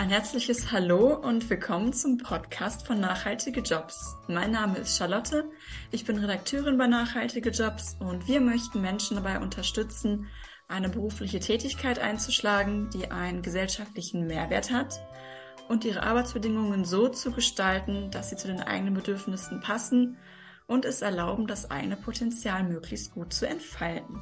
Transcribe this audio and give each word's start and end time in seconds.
Ein 0.00 0.08
herzliches 0.08 0.72
Hallo 0.72 1.14
und 1.14 1.50
willkommen 1.50 1.92
zum 1.92 2.16
Podcast 2.16 2.86
von 2.86 3.00
Nachhaltige 3.00 3.60
Jobs. 3.60 4.16
Mein 4.28 4.50
Name 4.50 4.78
ist 4.78 4.96
Charlotte, 4.96 5.44
ich 5.90 6.06
bin 6.06 6.16
Redakteurin 6.16 6.78
bei 6.78 6.86
Nachhaltige 6.86 7.50
Jobs 7.50 7.98
und 8.00 8.26
wir 8.26 8.40
möchten 8.40 8.80
Menschen 8.80 9.16
dabei 9.16 9.40
unterstützen, 9.40 10.28
eine 10.68 10.88
berufliche 10.88 11.38
Tätigkeit 11.38 11.98
einzuschlagen, 11.98 12.88
die 12.94 13.10
einen 13.10 13.42
gesellschaftlichen 13.42 14.26
Mehrwert 14.26 14.72
hat 14.72 14.98
und 15.68 15.84
ihre 15.84 16.02
Arbeitsbedingungen 16.02 16.86
so 16.86 17.08
zu 17.08 17.30
gestalten, 17.30 18.10
dass 18.10 18.30
sie 18.30 18.36
zu 18.36 18.48
den 18.48 18.62
eigenen 18.62 18.94
Bedürfnissen 18.94 19.60
passen 19.60 20.16
und 20.66 20.86
es 20.86 21.02
erlauben, 21.02 21.46
das 21.46 21.70
eigene 21.70 21.98
Potenzial 21.98 22.64
möglichst 22.64 23.12
gut 23.12 23.34
zu 23.34 23.46
entfalten. 23.46 24.18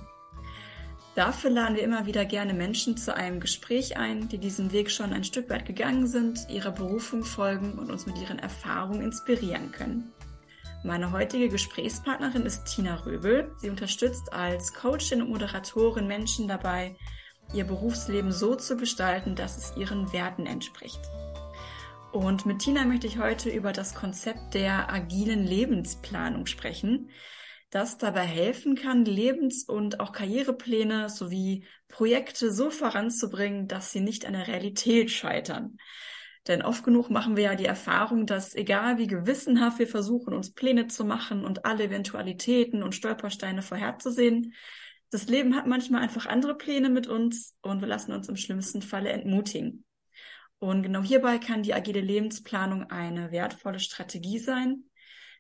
Dafür 1.19 1.51
laden 1.51 1.75
wir 1.75 1.83
immer 1.83 2.07
wieder 2.07 2.25
gerne 2.25 2.55
Menschen 2.55 2.97
zu 2.97 3.13
einem 3.13 3.41
Gespräch 3.41 3.97
ein, 3.97 4.29
die 4.29 4.39
diesen 4.39 4.71
Weg 4.71 4.89
schon 4.89 5.13
ein 5.13 5.25
Stück 5.25 5.51
weit 5.51 5.67
gegangen 5.67 6.07
sind, 6.07 6.47
ihrer 6.49 6.71
Berufung 6.71 7.25
folgen 7.25 7.73
und 7.73 7.91
uns 7.91 8.07
mit 8.07 8.17
ihren 8.19 8.39
Erfahrungen 8.39 9.03
inspirieren 9.03 9.73
können. 9.73 10.13
Meine 10.85 11.11
heutige 11.11 11.49
Gesprächspartnerin 11.49 12.47
ist 12.47 12.67
Tina 12.67 12.95
Röbel. 13.05 13.51
Sie 13.57 13.69
unterstützt 13.69 14.33
als 14.33 14.73
Coachin 14.73 15.21
und 15.21 15.31
Moderatorin 15.31 16.07
Menschen 16.07 16.47
dabei, 16.47 16.95
ihr 17.53 17.65
Berufsleben 17.65 18.31
so 18.31 18.55
zu 18.55 18.77
gestalten, 18.77 19.35
dass 19.35 19.59
es 19.59 19.77
ihren 19.77 20.13
Werten 20.13 20.47
entspricht. 20.47 21.01
Und 22.13 22.47
mit 22.47 22.61
Tina 22.61 22.85
möchte 22.85 23.09
ich 23.09 23.19
heute 23.19 23.51
über 23.51 23.73
das 23.73 23.97
Konzept 23.97 24.55
der 24.55 24.93
agilen 24.93 25.45
Lebensplanung 25.45 26.47
sprechen 26.47 27.11
das 27.71 27.99
dabei 27.99 28.25
helfen 28.25 28.75
kann, 28.75 29.05
Lebens- 29.05 29.65
und 29.65 30.01
auch 30.01 30.13
Karrierepläne 30.13 31.09
sowie 31.11 31.67
Projekte 31.89 32.53
so 32.53 32.71
voranzubringen, 32.71 33.69
dass 33.69 33.93
sie 33.93 34.01
nicht 34.01 34.27
an 34.27 34.33
der 34.33 34.49
Realität 34.49 35.11
scheitern. 35.11 35.77
Denn 36.47 36.63
oft 36.63 36.83
genug 36.83 37.11
machen 37.11 37.37
wir 37.37 37.45
ja 37.45 37.55
die 37.55 37.67
Erfahrung, 37.67 38.25
dass 38.25 38.55
egal 38.55 38.97
wie 38.97 39.07
gewissenhaft 39.07 39.79
wir 39.79 39.87
versuchen, 39.87 40.33
uns 40.33 40.55
Pläne 40.55 40.87
zu 40.87 41.05
machen 41.05 41.45
und 41.45 41.67
alle 41.67 41.85
Eventualitäten 41.85 42.83
und 42.83 42.95
Stolpersteine 42.95 43.61
vorherzusehen, 43.61 44.55
das 45.11 45.27
Leben 45.27 45.57
hat 45.57 45.67
manchmal 45.67 46.03
einfach 46.03 46.27
andere 46.27 46.57
Pläne 46.57 46.89
mit 46.91 47.07
uns 47.07 47.57
und 47.63 47.81
wir 47.81 47.89
lassen 47.89 48.13
uns 48.13 48.29
im 48.29 48.37
schlimmsten 48.37 48.83
Falle 48.83 49.11
entmutigen. 49.11 49.85
Und 50.59 50.83
genau 50.83 51.03
hierbei 51.03 51.39
kann 51.39 51.63
die 51.63 51.75
agile 51.75 52.01
Lebensplanung 52.01 52.85
eine 52.85 53.31
wertvolle 53.31 53.79
Strategie 53.79 54.39
sein, 54.39 54.88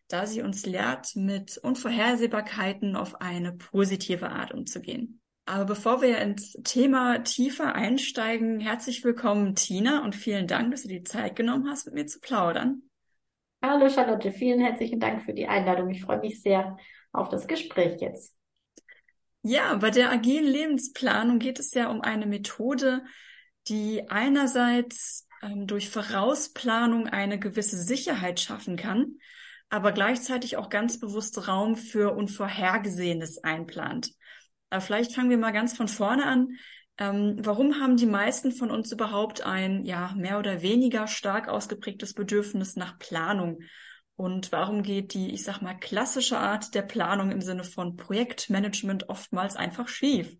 da 0.08 0.26
sie 0.26 0.42
uns 0.42 0.64
lehrt, 0.64 1.14
mit 1.16 1.58
Unvorhersehbarkeiten 1.58 2.96
auf 2.96 3.20
eine 3.20 3.52
positive 3.52 4.30
Art 4.30 4.52
umzugehen. 4.52 5.20
Aber 5.44 5.66
bevor 5.66 6.02
wir 6.02 6.18
ins 6.18 6.52
Thema 6.64 7.18
tiefer 7.18 7.74
einsteigen, 7.74 8.58
herzlich 8.58 9.04
willkommen, 9.04 9.54
Tina, 9.54 10.02
und 10.04 10.14
vielen 10.14 10.46
Dank, 10.46 10.72
dass 10.72 10.82
du 10.82 10.88
die 10.88 11.04
Zeit 11.04 11.36
genommen 11.36 11.68
hast, 11.68 11.86
mit 11.86 11.94
mir 11.94 12.06
zu 12.06 12.20
plaudern. 12.20 12.82
Hallo 13.62 13.88
Charlotte, 13.88 14.32
vielen 14.32 14.60
herzlichen 14.60 15.00
Dank 15.00 15.22
für 15.22 15.34
die 15.34 15.46
Einladung. 15.46 15.90
Ich 15.90 16.02
freue 16.02 16.20
mich 16.20 16.42
sehr 16.42 16.76
auf 17.12 17.28
das 17.28 17.46
Gespräch 17.46 18.00
jetzt. 18.00 18.34
Ja, 19.42 19.74
bei 19.76 19.90
der 19.90 20.10
agilen 20.10 20.46
Lebensplanung 20.46 21.38
geht 21.38 21.58
es 21.58 21.72
ja 21.74 21.88
um 21.88 22.00
eine 22.00 22.26
Methode, 22.26 23.04
die 23.68 24.08
einerseits 24.08 25.26
ähm, 25.42 25.66
durch 25.66 25.90
Vorausplanung 25.90 27.08
eine 27.08 27.38
gewisse 27.38 27.78
Sicherheit 27.78 28.40
schaffen 28.40 28.76
kann 28.76 29.16
aber 29.70 29.92
gleichzeitig 29.92 30.56
auch 30.56 30.70
ganz 30.70 30.98
bewusst 30.98 31.48
Raum 31.48 31.76
für 31.76 32.14
Unvorhergesehenes 32.14 33.44
einplant. 33.44 34.12
Aber 34.70 34.80
vielleicht 34.80 35.14
fangen 35.14 35.30
wir 35.30 35.38
mal 35.38 35.52
ganz 35.52 35.76
von 35.76 35.88
vorne 35.88 36.26
an. 36.26 36.48
Ähm, 36.98 37.36
warum 37.38 37.80
haben 37.80 37.96
die 37.96 38.06
meisten 38.06 38.52
von 38.52 38.70
uns 38.70 38.90
überhaupt 38.92 39.42
ein, 39.42 39.84
ja, 39.84 40.12
mehr 40.16 40.38
oder 40.38 40.62
weniger 40.62 41.06
stark 41.06 41.48
ausgeprägtes 41.48 42.14
Bedürfnis 42.14 42.76
nach 42.76 42.98
Planung? 42.98 43.60
Und 44.16 44.50
warum 44.50 44.82
geht 44.82 45.14
die, 45.14 45.32
ich 45.32 45.44
sag 45.44 45.62
mal, 45.62 45.74
klassische 45.74 46.38
Art 46.38 46.74
der 46.74 46.82
Planung 46.82 47.30
im 47.30 47.40
Sinne 47.40 47.62
von 47.62 47.96
Projektmanagement 47.96 49.08
oftmals 49.08 49.54
einfach 49.54 49.86
schief? 49.86 50.36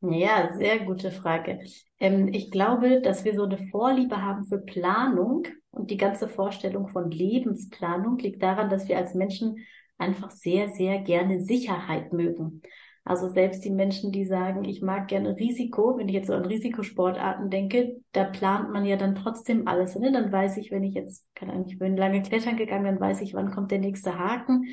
Ja, 0.00 0.52
sehr 0.56 0.80
gute 0.80 1.10
Frage. 1.10 1.60
Ähm, 1.98 2.28
ich 2.32 2.50
glaube, 2.50 3.00
dass 3.00 3.24
wir 3.24 3.34
so 3.34 3.44
eine 3.44 3.58
Vorliebe 3.70 4.22
haben 4.22 4.44
für 4.44 4.58
Planung 4.58 5.44
und 5.70 5.90
die 5.90 5.96
ganze 5.96 6.28
Vorstellung 6.28 6.88
von 6.88 7.10
Lebensplanung 7.10 8.18
liegt 8.18 8.42
daran, 8.42 8.68
dass 8.70 8.88
wir 8.88 8.98
als 8.98 9.14
Menschen 9.14 9.56
einfach 9.98 10.30
sehr, 10.30 10.68
sehr 10.68 11.00
gerne 11.00 11.40
Sicherheit 11.40 12.12
mögen. 12.12 12.62
Also 13.04 13.28
selbst 13.28 13.64
die 13.64 13.70
Menschen, 13.70 14.10
die 14.12 14.24
sagen, 14.26 14.64
ich 14.64 14.82
mag 14.82 15.08
gerne 15.08 15.36
Risiko, 15.36 15.96
wenn 15.96 16.08
ich 16.08 16.14
jetzt 16.14 16.26
so 16.26 16.34
an 16.34 16.44
Risikosportarten 16.44 17.50
denke, 17.50 18.00
da 18.12 18.24
plant 18.24 18.72
man 18.72 18.84
ja 18.84 18.96
dann 18.96 19.14
trotzdem 19.14 19.66
alles. 19.68 19.96
Ne? 19.96 20.12
Dann 20.12 20.30
weiß 20.32 20.56
ich, 20.56 20.72
wenn 20.72 20.82
ich 20.82 20.94
jetzt, 20.94 21.24
keine 21.34 21.52
Ahnung, 21.52 21.66
ich 21.68 21.78
bin 21.78 21.96
lange 21.96 22.20
klettern 22.22 22.56
gegangen, 22.56 22.84
dann 22.84 23.00
weiß 23.00 23.20
ich, 23.22 23.32
wann 23.32 23.52
kommt 23.52 23.70
der 23.70 23.78
nächste 23.78 24.18
Haken 24.18 24.64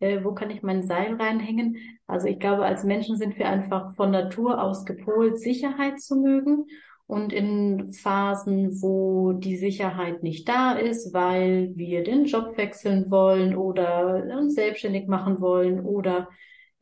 äh, 0.00 0.22
wo 0.22 0.32
kann 0.32 0.50
ich 0.50 0.62
mein 0.62 0.82
Seil 0.82 1.14
reinhängen. 1.14 1.76
Also 2.06 2.28
ich 2.28 2.38
glaube, 2.38 2.64
als 2.64 2.84
Menschen 2.84 3.16
sind 3.16 3.38
wir 3.38 3.48
einfach 3.48 3.94
von 3.96 4.10
Natur 4.10 4.62
aus 4.62 4.84
gepolt, 4.84 5.38
Sicherheit 5.38 6.00
zu 6.00 6.16
mögen. 6.16 6.66
Und 7.06 7.32
in 7.32 7.90
Phasen, 7.94 8.82
wo 8.82 9.32
die 9.32 9.56
Sicherheit 9.56 10.22
nicht 10.22 10.46
da 10.46 10.72
ist, 10.72 11.14
weil 11.14 11.72
wir 11.74 12.04
den 12.04 12.26
Job 12.26 12.58
wechseln 12.58 13.10
wollen 13.10 13.56
oder 13.56 14.24
uns 14.38 14.54
selbstständig 14.54 15.08
machen 15.08 15.40
wollen 15.40 15.80
oder 15.80 16.28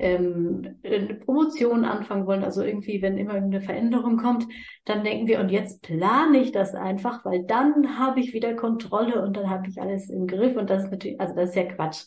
ähm, 0.00 0.78
eine 0.82 1.15
Promotion 1.15 1.84
anfangen 1.84 2.26
wollen, 2.26 2.43
also 2.43 2.62
irgendwie, 2.62 3.00
wenn 3.03 3.16
immer 3.19 3.34
eine 3.34 3.60
Veränderung 3.60 4.16
kommt, 4.16 4.47
dann 4.84 5.05
denken 5.05 5.28
wir, 5.28 5.38
und 5.41 5.50
jetzt 5.50 5.82
plane 5.82 6.38
ich 6.38 6.50
das 6.50 6.75
einfach, 6.75 7.25
weil 7.25 7.44
dann 7.44 7.97
habe 7.97 8.19
ich 8.19 8.34
wieder 8.34 8.55
Kontrolle 8.55 9.22
und 9.22 9.37
dann 9.37 9.49
habe 9.49 9.69
ich 9.69 9.81
alles 9.81 10.10
im 10.10 10.26
Griff 10.26 10.56
und 10.56 10.69
das 10.69 10.84
ist 10.84 10.91
natürlich, 10.91 11.21
also 11.21 11.37
das 11.37 11.50
ist 11.50 11.56
ja 11.56 11.65
Quatsch 11.65 12.05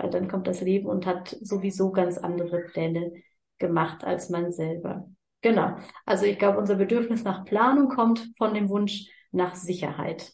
weil 0.00 0.10
dann 0.10 0.28
kommt 0.28 0.46
das 0.46 0.62
Leben 0.62 0.86
und 0.86 1.04
hat 1.04 1.36
sowieso 1.42 1.92
ganz 1.92 2.16
andere 2.16 2.60
Pläne 2.60 3.12
gemacht 3.58 4.02
als 4.02 4.30
man 4.30 4.50
selber. 4.50 5.08
Genau. 5.42 5.76
Also 6.06 6.24
ich 6.24 6.38
glaube, 6.38 6.58
unser 6.58 6.76
Bedürfnis 6.76 7.22
nach 7.22 7.44
Planung 7.44 7.88
kommt 7.88 8.32
von 8.38 8.54
dem 8.54 8.68
Wunsch 8.70 9.06
nach 9.30 9.54
Sicherheit. 9.54 10.32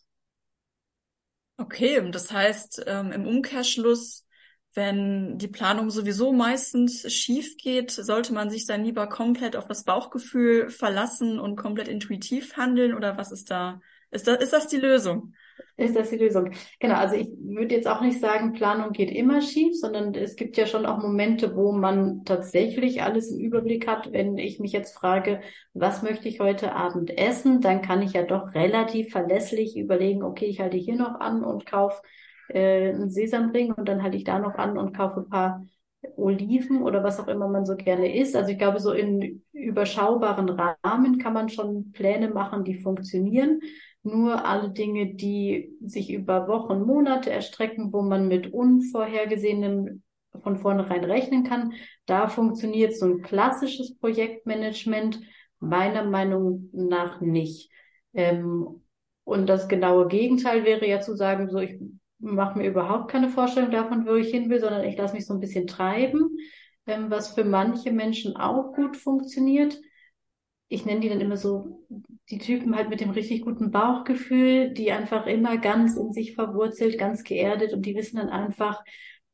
Okay, 1.58 2.10
das 2.10 2.32
heißt, 2.32 2.84
ähm, 2.86 3.12
im 3.12 3.26
Umkehrschluss, 3.26 4.26
wenn 4.74 5.38
die 5.38 5.48
Planung 5.48 5.90
sowieso 5.90 6.32
meistens 6.32 7.10
schief 7.12 7.56
geht, 7.56 7.90
sollte 7.90 8.34
man 8.34 8.50
sich 8.50 8.66
dann 8.66 8.84
lieber 8.84 9.08
komplett 9.08 9.56
auf 9.56 9.66
das 9.66 9.84
Bauchgefühl 9.84 10.70
verlassen 10.70 11.40
und 11.40 11.56
komplett 11.56 11.88
intuitiv 11.88 12.56
handeln 12.56 12.94
oder 12.94 13.16
was 13.16 13.32
ist 13.32 13.50
da? 13.50 13.80
Ist 14.10 14.26
das, 14.26 14.42
ist 14.42 14.52
das 14.52 14.68
die 14.68 14.76
Lösung? 14.76 15.34
Ist 15.76 15.94
das 15.94 16.10
die 16.10 16.16
Lösung? 16.16 16.52
Genau, 16.80 16.94
also 16.96 17.16
ich 17.16 17.28
würde 17.38 17.74
jetzt 17.74 17.86
auch 17.86 18.00
nicht 18.00 18.18
sagen, 18.18 18.54
Planung 18.54 18.92
geht 18.92 19.10
immer 19.10 19.42
schief, 19.42 19.78
sondern 19.78 20.14
es 20.14 20.36
gibt 20.36 20.56
ja 20.56 20.66
schon 20.66 20.86
auch 20.86 20.98
Momente, 20.98 21.54
wo 21.54 21.72
man 21.72 22.24
tatsächlich 22.24 23.02
alles 23.02 23.30
im 23.30 23.40
Überblick 23.40 23.86
hat. 23.86 24.10
Wenn 24.12 24.38
ich 24.38 24.58
mich 24.58 24.72
jetzt 24.72 24.94
frage, 24.96 25.40
was 25.74 26.02
möchte 26.02 26.28
ich 26.28 26.40
heute 26.40 26.74
Abend 26.74 27.16
essen, 27.18 27.60
dann 27.60 27.82
kann 27.82 28.00
ich 28.02 28.14
ja 28.14 28.22
doch 28.22 28.54
relativ 28.54 29.10
verlässlich 29.10 29.76
überlegen, 29.76 30.22
okay, 30.22 30.46
ich 30.46 30.60
halte 30.60 30.78
hier 30.78 30.96
noch 30.96 31.20
an 31.20 31.44
und 31.44 31.66
kaufe 31.66 32.00
äh, 32.48 32.90
einen 32.90 33.10
Sesamring 33.10 33.72
und 33.72 33.86
dann 33.88 34.02
halte 34.02 34.16
ich 34.16 34.24
da 34.24 34.38
noch 34.38 34.54
an 34.54 34.78
und 34.78 34.96
kaufe 34.96 35.20
ein 35.20 35.28
paar 35.28 35.66
Oliven 36.16 36.82
oder 36.82 37.02
was 37.02 37.18
auch 37.20 37.28
immer 37.28 37.48
man 37.48 37.66
so 37.66 37.76
gerne 37.76 38.14
isst. 38.16 38.36
Also 38.36 38.50
ich 38.52 38.58
glaube, 38.58 38.80
so 38.80 38.92
in 38.92 39.42
überschaubaren 39.52 40.48
Rahmen 40.48 41.18
kann 41.18 41.32
man 41.32 41.48
schon 41.48 41.92
Pläne 41.92 42.28
machen, 42.28 42.64
die 42.64 42.74
funktionieren. 42.80 43.60
Nur 44.06 44.46
alle 44.46 44.70
Dinge, 44.70 45.14
die 45.14 45.76
sich 45.84 46.12
über 46.12 46.46
Wochen, 46.46 46.82
Monate 46.82 47.30
erstrecken, 47.30 47.92
wo 47.92 48.02
man 48.02 48.28
mit 48.28 48.52
Unvorhergesehenem 48.52 50.02
von 50.42 50.56
vornherein 50.56 51.02
rechnen 51.02 51.42
kann, 51.42 51.72
da 52.06 52.28
funktioniert 52.28 52.96
so 52.96 53.06
ein 53.06 53.22
klassisches 53.22 53.98
Projektmanagement 53.98 55.20
meiner 55.58 56.04
Meinung 56.04 56.70
nach 56.72 57.20
nicht. 57.20 57.68
Ähm, 58.14 58.82
und 59.24 59.48
das 59.48 59.68
genaue 59.68 60.06
Gegenteil 60.06 60.64
wäre 60.64 60.86
ja 60.86 61.00
zu 61.00 61.16
sagen, 61.16 61.48
so 61.50 61.58
ich 61.58 61.80
mache 62.20 62.58
mir 62.58 62.68
überhaupt 62.68 63.10
keine 63.10 63.28
Vorstellung 63.28 63.72
davon, 63.72 64.06
wo 64.06 64.14
ich 64.14 64.28
hin 64.28 64.48
will, 64.50 64.60
sondern 64.60 64.84
ich 64.84 64.96
lasse 64.96 65.14
mich 65.14 65.26
so 65.26 65.34
ein 65.34 65.40
bisschen 65.40 65.66
treiben, 65.66 66.38
ähm, 66.86 67.10
was 67.10 67.34
für 67.34 67.44
manche 67.44 67.90
Menschen 67.90 68.36
auch 68.36 68.72
gut 68.72 68.96
funktioniert. 68.96 69.76
Ich 70.68 70.84
nenne 70.84 71.00
die 71.00 71.08
dann 71.08 71.20
immer 71.20 71.36
so 71.36 71.86
die 72.30 72.38
Typen 72.38 72.74
halt 72.74 72.88
mit 72.88 73.00
dem 73.00 73.10
richtig 73.10 73.42
guten 73.42 73.70
Bauchgefühl, 73.70 74.72
die 74.72 74.90
einfach 74.90 75.26
immer 75.26 75.58
ganz 75.58 75.96
in 75.96 76.12
sich 76.12 76.34
verwurzelt, 76.34 76.98
ganz 76.98 77.22
geerdet 77.22 77.72
und 77.72 77.86
die 77.86 77.94
wissen 77.94 78.16
dann 78.16 78.30
einfach, 78.30 78.82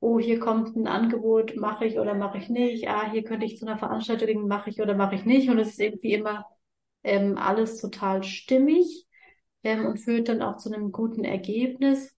oh, 0.00 0.18
hier 0.18 0.40
kommt 0.40 0.76
ein 0.76 0.86
Angebot, 0.86 1.56
mache 1.56 1.86
ich 1.86 1.98
oder 1.98 2.14
mache 2.14 2.38
ich 2.38 2.48
nicht, 2.48 2.88
ah, 2.88 3.10
hier 3.10 3.22
könnte 3.24 3.46
ich 3.46 3.56
zu 3.56 3.66
einer 3.66 3.78
Veranstaltung, 3.78 4.46
mache 4.48 4.68
ich 4.68 4.80
oder 4.80 4.94
mache 4.94 5.14
ich 5.14 5.24
nicht. 5.24 5.48
Und 5.48 5.58
es 5.58 5.68
ist 5.70 5.80
irgendwie 5.80 6.12
immer 6.12 6.44
ähm, 7.04 7.38
alles 7.38 7.80
total 7.80 8.22
stimmig 8.24 9.06
ähm, 9.62 9.86
und 9.86 9.98
führt 9.98 10.28
dann 10.28 10.42
auch 10.42 10.56
zu 10.56 10.72
einem 10.72 10.92
guten 10.92 11.24
Ergebnis 11.24 12.14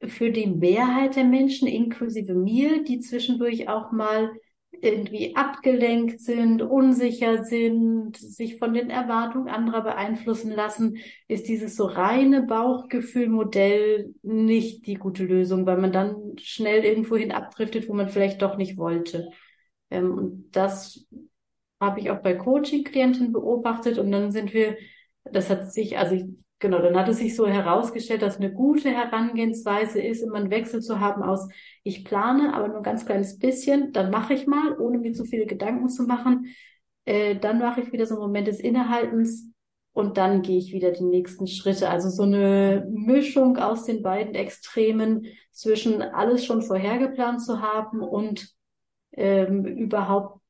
für 0.00 0.30
die 0.30 0.46
Mehrheit 0.46 1.16
der 1.16 1.24
Menschen, 1.24 1.66
inklusive 1.66 2.34
mir, 2.34 2.84
die 2.84 3.00
zwischendurch 3.00 3.68
auch 3.68 3.90
mal 3.90 4.30
irgendwie 4.82 5.36
abgelenkt 5.36 6.20
sind, 6.20 6.62
unsicher 6.62 7.44
sind, 7.44 8.16
sich 8.16 8.58
von 8.58 8.74
den 8.74 8.90
Erwartungen 8.90 9.48
anderer 9.48 9.82
beeinflussen 9.82 10.50
lassen, 10.52 10.98
ist 11.26 11.48
dieses 11.48 11.76
so 11.76 11.86
reine 11.86 12.42
Bauchgefühlmodell 12.42 14.14
nicht 14.22 14.86
die 14.86 14.94
gute 14.94 15.24
Lösung, 15.24 15.66
weil 15.66 15.78
man 15.78 15.92
dann 15.92 16.36
schnell 16.38 16.84
irgendwohin 16.84 17.32
abdriftet, 17.32 17.88
wo 17.88 17.94
man 17.94 18.08
vielleicht 18.08 18.42
doch 18.42 18.56
nicht 18.56 18.76
wollte. 18.76 19.30
Ähm, 19.90 20.12
und 20.12 20.50
das 20.52 21.06
habe 21.80 22.00
ich 22.00 22.10
auch 22.10 22.20
bei 22.20 22.34
Coaching-Klienten 22.34 23.32
beobachtet 23.32 23.98
und 23.98 24.10
dann 24.10 24.32
sind 24.32 24.52
wir, 24.52 24.76
das 25.24 25.50
hat 25.50 25.72
sich, 25.72 25.98
also 25.98 26.14
ich 26.14 26.24
Genau, 26.60 26.80
dann 26.80 26.96
hat 26.96 27.08
es 27.08 27.18
sich 27.18 27.36
so 27.36 27.46
herausgestellt, 27.46 28.22
dass 28.22 28.38
eine 28.38 28.52
gute 28.52 28.90
Herangehensweise 28.90 30.02
ist, 30.02 30.22
immer 30.22 30.36
einen 30.38 30.50
Wechsel 30.50 30.82
zu 30.82 30.98
haben 30.98 31.22
aus, 31.22 31.48
ich 31.84 32.04
plane, 32.04 32.52
aber 32.52 32.66
nur 32.66 32.78
ein 32.78 32.82
ganz 32.82 33.06
kleines 33.06 33.38
bisschen, 33.38 33.92
dann 33.92 34.10
mache 34.10 34.34
ich 34.34 34.48
mal, 34.48 34.76
ohne 34.76 34.98
mir 34.98 35.12
zu 35.12 35.24
viele 35.24 35.46
Gedanken 35.46 35.88
zu 35.88 36.02
machen. 36.02 36.46
Äh, 37.04 37.36
dann 37.36 37.60
mache 37.60 37.80
ich 37.82 37.92
wieder 37.92 38.06
so 38.06 38.14
einen 38.14 38.22
Moment 38.22 38.48
des 38.48 38.58
Innehaltens 38.58 39.52
und 39.92 40.16
dann 40.16 40.42
gehe 40.42 40.58
ich 40.58 40.72
wieder 40.72 40.90
die 40.90 41.04
nächsten 41.04 41.46
Schritte. 41.46 41.90
Also 41.90 42.10
so 42.10 42.24
eine 42.24 42.88
Mischung 42.90 43.56
aus 43.56 43.84
den 43.84 44.02
beiden 44.02 44.34
Extremen 44.34 45.26
zwischen 45.52 46.02
alles 46.02 46.44
schon 46.44 46.62
vorhergeplant 46.62 47.40
zu 47.40 47.62
haben 47.62 48.00
und 48.00 48.48
ähm, 49.12 49.64
überhaupt 49.64 50.40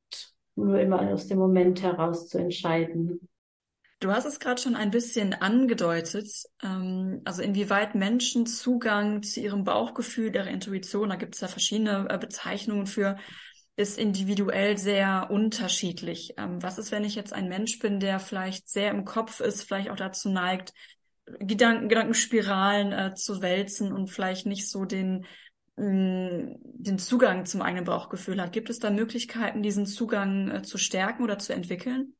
nur 0.56 0.80
immer 0.80 1.00
aus 1.12 1.26
dem 1.28 1.38
Moment 1.38 1.82
heraus 1.82 2.28
zu 2.28 2.38
entscheiden. 2.38 3.27
Du 4.00 4.12
hast 4.12 4.26
es 4.26 4.38
gerade 4.38 4.62
schon 4.62 4.76
ein 4.76 4.92
bisschen 4.92 5.34
angedeutet, 5.34 6.28
ähm, 6.62 7.20
also 7.24 7.42
inwieweit 7.42 7.96
Menschen 7.96 8.46
Zugang 8.46 9.24
zu 9.24 9.40
ihrem 9.40 9.64
Bauchgefühl, 9.64 10.32
ihrer 10.32 10.46
Intuition, 10.46 11.08
da 11.08 11.16
gibt 11.16 11.34
es 11.34 11.40
ja 11.40 11.48
verschiedene 11.48 12.06
äh, 12.08 12.16
Bezeichnungen 12.16 12.86
für, 12.86 13.16
ist 13.74 13.98
individuell 13.98 14.78
sehr 14.78 15.28
unterschiedlich. 15.30 16.34
Ähm, 16.36 16.62
was 16.62 16.78
ist, 16.78 16.92
wenn 16.92 17.02
ich 17.02 17.16
jetzt 17.16 17.32
ein 17.32 17.48
Mensch 17.48 17.80
bin, 17.80 17.98
der 17.98 18.20
vielleicht 18.20 18.68
sehr 18.68 18.92
im 18.92 19.04
Kopf 19.04 19.40
ist, 19.40 19.64
vielleicht 19.64 19.90
auch 19.90 19.96
dazu 19.96 20.28
neigt, 20.28 20.72
Gedanken, 21.40 21.88
Gedankenspiralen 21.88 22.92
äh, 22.92 23.14
zu 23.14 23.42
wälzen 23.42 23.92
und 23.92 24.08
vielleicht 24.10 24.46
nicht 24.46 24.68
so 24.68 24.84
den 24.84 25.26
mm, 25.76 26.54
den 26.62 26.98
Zugang 26.98 27.46
zum 27.46 27.62
eigenen 27.62 27.84
Bauchgefühl 27.84 28.40
hat. 28.40 28.52
Gibt 28.52 28.70
es 28.70 28.78
da 28.78 28.90
Möglichkeiten, 28.90 29.62
diesen 29.62 29.86
Zugang 29.86 30.50
äh, 30.50 30.62
zu 30.62 30.78
stärken 30.78 31.24
oder 31.24 31.38
zu 31.38 31.52
entwickeln? 31.52 32.14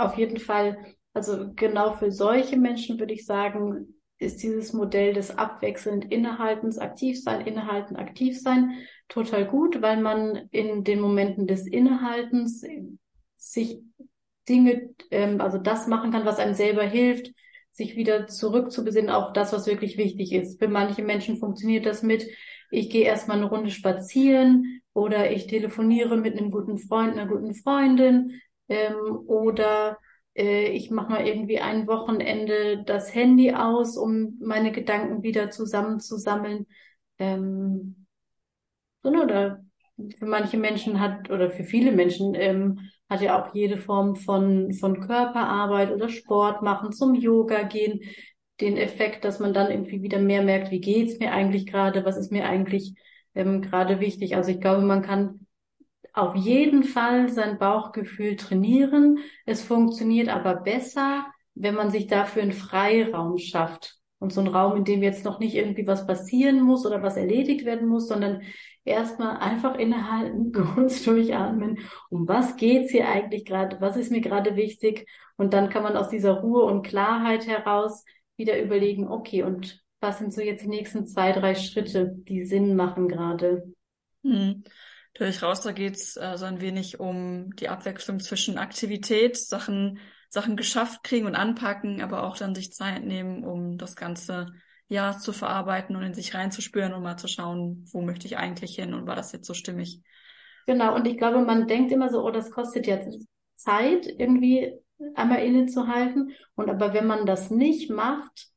Auf 0.00 0.16
jeden 0.16 0.38
Fall, 0.38 0.78
also 1.12 1.52
genau 1.54 1.92
für 1.92 2.10
solche 2.10 2.56
Menschen 2.56 2.98
würde 2.98 3.12
ich 3.12 3.26
sagen, 3.26 3.94
ist 4.18 4.42
dieses 4.42 4.72
Modell 4.72 5.12
des 5.12 5.36
abwechselnd 5.36 6.10
Innehaltens, 6.10 6.78
aktiv 6.78 7.22
sein, 7.22 7.46
innehalten, 7.46 7.96
aktiv 7.96 8.40
sein 8.40 8.72
total 9.08 9.46
gut, 9.46 9.82
weil 9.82 10.00
man 10.00 10.48
in 10.50 10.84
den 10.84 11.00
Momenten 11.00 11.46
des 11.46 11.66
Innehaltens 11.66 12.64
sich 13.36 13.78
Dinge, 14.48 14.90
ähm, 15.10 15.40
also 15.40 15.58
das 15.58 15.86
machen 15.86 16.12
kann, 16.12 16.24
was 16.24 16.38
einem 16.38 16.54
selber 16.54 16.84
hilft, 16.84 17.32
sich 17.70 17.96
wieder 17.96 18.26
zurückzubesinnen 18.26 19.10
auf 19.10 19.32
das, 19.32 19.52
was 19.52 19.66
wirklich 19.66 19.98
wichtig 19.98 20.32
ist. 20.32 20.58
Für 20.58 20.68
manche 20.68 21.02
Menschen 21.02 21.36
funktioniert 21.36 21.86
das 21.86 22.02
mit, 22.02 22.26
ich 22.70 22.88
gehe 22.88 23.04
erstmal 23.04 23.36
eine 23.36 23.48
Runde 23.48 23.70
spazieren 23.70 24.80
oder 24.94 25.30
ich 25.30 25.46
telefoniere 25.46 26.16
mit 26.16 26.38
einem 26.38 26.50
guten 26.50 26.78
Freund, 26.78 27.12
einer 27.12 27.26
guten 27.26 27.54
Freundin 27.54 28.40
ähm, 28.70 29.18
oder 29.26 29.98
äh, 30.34 30.68
ich 30.68 30.90
mache 30.90 31.10
mal 31.10 31.26
irgendwie 31.26 31.58
ein 31.60 31.86
Wochenende 31.86 32.82
das 32.86 33.14
Handy 33.14 33.52
aus, 33.52 33.98
um 33.98 34.38
meine 34.40 34.72
Gedanken 34.72 35.22
wieder 35.22 35.50
zusammenzusammeln. 35.50 36.66
Ähm, 37.18 38.06
oder 39.02 39.62
für 40.18 40.26
manche 40.26 40.56
Menschen 40.56 41.00
hat, 41.00 41.30
oder 41.30 41.50
für 41.50 41.64
viele 41.64 41.92
Menschen 41.92 42.34
ähm, 42.34 42.78
hat 43.08 43.20
ja 43.22 43.42
auch 43.42 43.54
jede 43.54 43.76
Form 43.76 44.16
von, 44.16 44.72
von 44.72 45.00
Körperarbeit 45.00 45.90
oder 45.90 46.08
Sport 46.08 46.62
machen, 46.62 46.92
zum 46.92 47.14
Yoga 47.14 47.64
gehen, 47.64 48.00
den 48.60 48.76
Effekt, 48.76 49.24
dass 49.24 49.40
man 49.40 49.52
dann 49.52 49.70
irgendwie 49.70 50.02
wieder 50.02 50.18
mehr 50.20 50.42
merkt, 50.42 50.70
wie 50.70 50.80
geht's 50.80 51.18
mir 51.18 51.32
eigentlich 51.32 51.66
gerade, 51.66 52.04
was 52.04 52.16
ist 52.16 52.30
mir 52.30 52.44
eigentlich 52.44 52.94
ähm, 53.34 53.62
gerade 53.62 54.00
wichtig. 54.00 54.36
Also 54.36 54.50
ich 54.50 54.60
glaube, 54.60 54.82
man 54.82 55.02
kann 55.02 55.46
auf 56.12 56.34
jeden 56.34 56.84
Fall 56.84 57.28
sein 57.28 57.58
Bauchgefühl 57.58 58.36
trainieren. 58.36 59.18
Es 59.46 59.62
funktioniert 59.62 60.28
aber 60.28 60.56
besser, 60.56 61.26
wenn 61.54 61.74
man 61.74 61.90
sich 61.90 62.06
dafür 62.06 62.42
einen 62.42 62.52
Freiraum 62.52 63.38
schafft. 63.38 63.96
Und 64.18 64.34
so 64.34 64.40
einen 64.40 64.54
Raum, 64.54 64.76
in 64.76 64.84
dem 64.84 65.02
jetzt 65.02 65.24
noch 65.24 65.38
nicht 65.38 65.54
irgendwie 65.54 65.86
was 65.86 66.06
passieren 66.06 66.60
muss 66.60 66.84
oder 66.84 67.02
was 67.02 67.16
erledigt 67.16 67.64
werden 67.64 67.88
muss, 67.88 68.06
sondern 68.06 68.42
erstmal 68.84 69.38
einfach 69.38 69.76
innehalten, 69.76 70.52
kurz 70.74 71.02
durchatmen. 71.04 71.78
Um 72.10 72.28
was 72.28 72.56
geht's 72.56 72.90
hier 72.90 73.08
eigentlich 73.08 73.46
gerade? 73.46 73.80
Was 73.80 73.96
ist 73.96 74.10
mir 74.10 74.20
gerade 74.20 74.56
wichtig? 74.56 75.08
Und 75.36 75.54
dann 75.54 75.70
kann 75.70 75.82
man 75.82 75.96
aus 75.96 76.10
dieser 76.10 76.40
Ruhe 76.40 76.64
und 76.64 76.82
Klarheit 76.82 77.46
heraus 77.46 78.04
wieder 78.36 78.60
überlegen, 78.60 79.08
okay, 79.08 79.42
und 79.42 79.82
was 80.00 80.18
sind 80.18 80.32
so 80.32 80.40
jetzt 80.40 80.64
die 80.64 80.68
nächsten 80.68 81.06
zwei, 81.06 81.32
drei 81.32 81.54
Schritte, 81.54 82.14
die 82.14 82.44
Sinn 82.44 82.76
machen 82.76 83.08
gerade? 83.08 83.72
Hm. 84.22 84.64
Durch 85.14 85.42
raus, 85.42 85.60
da 85.60 85.72
geht's 85.72 86.16
äh, 86.16 86.36
so 86.36 86.44
ein 86.44 86.60
wenig 86.60 87.00
um 87.00 87.54
die 87.56 87.68
Abwechslung 87.68 88.20
zwischen 88.20 88.58
Aktivität, 88.58 89.36
Sachen, 89.36 89.98
Sachen 90.28 90.56
geschafft 90.56 91.02
kriegen 91.02 91.26
und 91.26 91.34
anpacken, 91.34 92.00
aber 92.00 92.22
auch 92.22 92.36
dann 92.36 92.54
sich 92.54 92.72
Zeit 92.72 93.04
nehmen, 93.04 93.44
um 93.44 93.76
das 93.76 93.96
Ganze 93.96 94.52
ja 94.88 95.18
zu 95.18 95.32
verarbeiten 95.32 95.96
und 95.96 96.02
in 96.02 96.14
sich 96.14 96.34
reinzuspüren 96.34 96.92
und 96.92 97.02
mal 97.02 97.16
zu 97.16 97.28
schauen, 97.28 97.84
wo 97.92 98.02
möchte 98.02 98.26
ich 98.26 98.38
eigentlich 98.38 98.74
hin 98.74 98.94
und 98.94 99.06
war 99.06 99.16
das 99.16 99.32
jetzt 99.32 99.46
so 99.46 99.54
stimmig. 99.54 100.00
Genau, 100.66 100.94
und 100.94 101.06
ich 101.06 101.16
glaube, 101.16 101.40
man 101.40 101.66
denkt 101.66 101.92
immer 101.92 102.10
so, 102.10 102.24
oh, 102.24 102.30
das 102.30 102.50
kostet 102.50 102.86
jetzt 102.86 103.26
Zeit, 103.56 104.06
irgendwie 104.06 104.72
einmal 105.14 105.44
innezuhalten. 105.44 106.32
Und 106.54 106.70
aber 106.70 106.92
wenn 106.92 107.06
man 107.06 107.26
das 107.26 107.50
nicht 107.50 107.90
macht, 107.90 108.48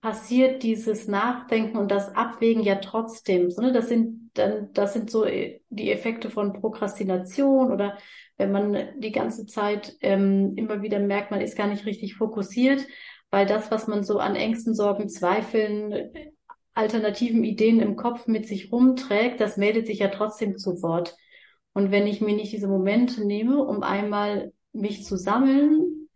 passiert 0.00 0.62
dieses 0.62 1.08
Nachdenken 1.08 1.76
und 1.76 1.90
das 1.90 2.14
Abwägen 2.14 2.62
ja 2.62 2.76
trotzdem. 2.76 3.50
So, 3.50 3.62
ne? 3.62 3.72
Das 3.72 3.88
sind 3.88 4.21
dann, 4.34 4.72
das 4.72 4.92
sind 4.92 5.10
so 5.10 5.24
äh, 5.24 5.60
die 5.68 5.90
Effekte 5.90 6.30
von 6.30 6.52
Prokrastination 6.52 7.72
oder 7.72 7.98
wenn 8.36 8.52
man 8.52 9.00
die 9.00 9.12
ganze 9.12 9.46
Zeit 9.46 9.96
ähm, 10.00 10.54
immer 10.56 10.82
wieder 10.82 10.98
merkt, 10.98 11.30
man 11.30 11.40
ist 11.40 11.56
gar 11.56 11.66
nicht 11.66 11.86
richtig 11.86 12.16
fokussiert, 12.16 12.86
weil 13.30 13.46
das, 13.46 13.70
was 13.70 13.86
man 13.86 14.04
so 14.04 14.18
an 14.18 14.36
Ängsten, 14.36 14.74
Sorgen, 14.74 15.08
Zweifeln, 15.08 16.10
alternativen 16.74 17.44
Ideen 17.44 17.80
im 17.80 17.96
Kopf 17.96 18.26
mit 18.26 18.46
sich 18.46 18.72
rumträgt, 18.72 19.40
das 19.40 19.56
meldet 19.56 19.86
sich 19.86 19.98
ja 19.98 20.08
trotzdem 20.08 20.56
zu 20.56 20.82
Wort. 20.82 21.16
Und 21.74 21.90
wenn 21.90 22.06
ich 22.06 22.20
mir 22.20 22.34
nicht 22.34 22.52
diese 22.52 22.68
Momente 22.68 23.24
nehme, 23.26 23.62
um 23.62 23.82
einmal 23.82 24.52
mich 24.72 25.04
zu 25.04 25.16
sammeln, 25.16 26.08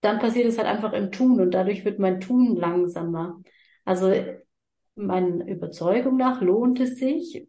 dann 0.00 0.18
passiert 0.18 0.46
es 0.46 0.58
halt 0.58 0.68
einfach 0.68 0.92
im 0.92 1.10
Tun 1.10 1.40
und 1.40 1.52
dadurch 1.52 1.84
wird 1.84 1.98
mein 1.98 2.20
Tun 2.20 2.56
langsamer. 2.56 3.40
Also 3.84 4.12
meiner 4.96 5.46
Überzeugung 5.46 6.16
nach 6.16 6.40
lohnt 6.40 6.80
es 6.80 6.98
sich, 6.98 7.46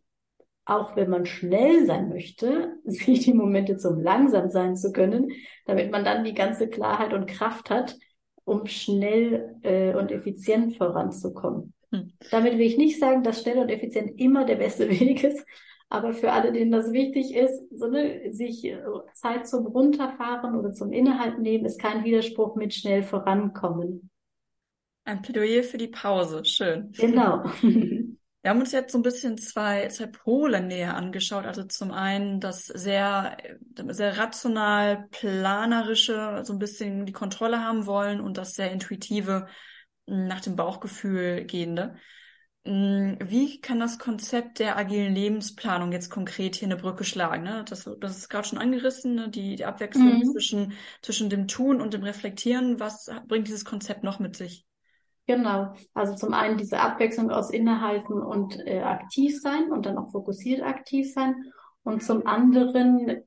auch 0.65 0.95
wenn 0.95 1.09
man 1.09 1.25
schnell 1.25 1.85
sein 1.85 2.09
möchte, 2.09 2.75
sich 2.83 3.21
die 3.21 3.33
Momente 3.33 3.77
zum 3.77 3.99
langsam 3.99 4.49
sein 4.49 4.75
zu 4.75 4.91
können, 4.91 5.31
damit 5.65 5.91
man 5.91 6.05
dann 6.05 6.23
die 6.23 6.33
ganze 6.33 6.69
Klarheit 6.69 7.13
und 7.13 7.27
Kraft 7.27 7.69
hat, 7.69 7.97
um 8.43 8.65
schnell 8.67 9.55
äh, 9.63 9.93
und 9.95 10.11
effizient 10.11 10.77
voranzukommen. 10.77 11.73
Hm. 11.91 12.13
Damit 12.31 12.53
will 12.53 12.61
ich 12.61 12.77
nicht 12.77 12.99
sagen, 12.99 13.23
dass 13.23 13.41
schnell 13.41 13.57
und 13.59 13.69
effizient 13.69 14.19
immer 14.19 14.45
der 14.45 14.55
beste 14.55 14.89
Weg 14.99 15.23
ist, 15.23 15.45
aber 15.89 16.13
für 16.13 16.33
alle, 16.33 16.51
denen 16.51 16.71
das 16.71 16.91
wichtig 16.91 17.33
ist, 17.33 17.65
so 17.71 17.85
eine, 17.85 18.33
sich 18.33 18.65
äh, 18.65 18.77
Zeit 19.13 19.47
zum 19.47 19.67
Runterfahren 19.67 20.55
oder 20.55 20.73
zum 20.73 20.91
Innehalten 20.91 21.41
nehmen, 21.41 21.65
ist 21.65 21.79
kein 21.79 22.03
Widerspruch 22.03 22.55
mit 22.55 22.73
schnell 22.73 23.03
vorankommen. 23.03 24.09
Ein 25.07 25.21
Plädoyer 25.21 25.63
für 25.63 25.77
die 25.77 25.87
Pause. 25.87 26.43
Schön. 26.43 26.91
Genau. 26.91 27.45
Wir 27.61 28.51
haben 28.51 28.59
uns 28.59 28.73
jetzt 28.73 28.91
so 28.91 28.99
ein 28.99 29.03
bisschen 29.03 29.37
zwei, 29.37 29.87
zwei 29.87 30.07
Pole 30.07 30.61
näher 30.61 30.97
angeschaut. 30.97 31.45
Also 31.45 31.63
zum 31.63 31.91
einen 31.91 32.41
das 32.41 32.65
sehr, 32.65 33.37
sehr 33.89 34.17
rational, 34.17 35.07
planerische, 35.11 36.41
so 36.43 36.51
ein 36.51 36.59
bisschen 36.59 37.05
die 37.05 37.13
Kontrolle 37.13 37.63
haben 37.63 37.85
wollen 37.85 38.19
und 38.19 38.37
das 38.37 38.53
sehr 38.53 38.71
intuitive, 38.71 39.47
nach 40.07 40.41
dem 40.41 40.57
Bauchgefühl 40.57 41.45
gehende. 41.45 41.95
Mm, 42.65 43.13
wie 43.23 43.61
kann 43.61 43.79
das 43.79 43.99
Konzept 43.99 44.59
der 44.59 44.77
agilen 44.77 45.15
Lebensplanung 45.15 45.93
jetzt 45.93 46.09
konkret 46.09 46.57
hier 46.57 46.67
eine 46.67 46.75
Brücke 46.75 47.05
schlagen? 47.05 47.43
Ne? 47.43 47.63
Das, 47.67 47.89
das 47.99 48.17
ist 48.17 48.29
gerade 48.29 48.47
schon 48.47 48.59
angerissen, 48.59 49.15
ne? 49.15 49.29
die, 49.29 49.55
die 49.55 49.65
Abwechslung 49.65 50.19
mhm. 50.19 50.31
zwischen, 50.33 50.73
zwischen 51.01 51.29
dem 51.29 51.47
Tun 51.47 51.79
und 51.79 51.93
dem 51.93 52.03
Reflektieren. 52.03 52.81
Was 52.81 53.09
bringt 53.27 53.47
dieses 53.47 53.63
Konzept 53.63 54.03
noch 54.03 54.19
mit 54.19 54.35
sich? 54.35 54.67
Genau, 55.27 55.73
also 55.93 56.15
zum 56.15 56.33
einen 56.33 56.57
diese 56.57 56.79
Abwechslung 56.79 57.31
aus 57.31 57.49
Innehalten 57.49 58.21
und 58.21 58.65
äh, 58.65 58.79
aktiv 58.79 59.37
sein 59.41 59.73
und 59.73 59.85
dann 59.85 59.97
auch 59.97 60.09
fokussiert 60.09 60.61
aktiv 60.61 61.13
sein 61.13 61.35
und 61.83 62.01
zum 62.01 62.25
anderen 62.25 63.23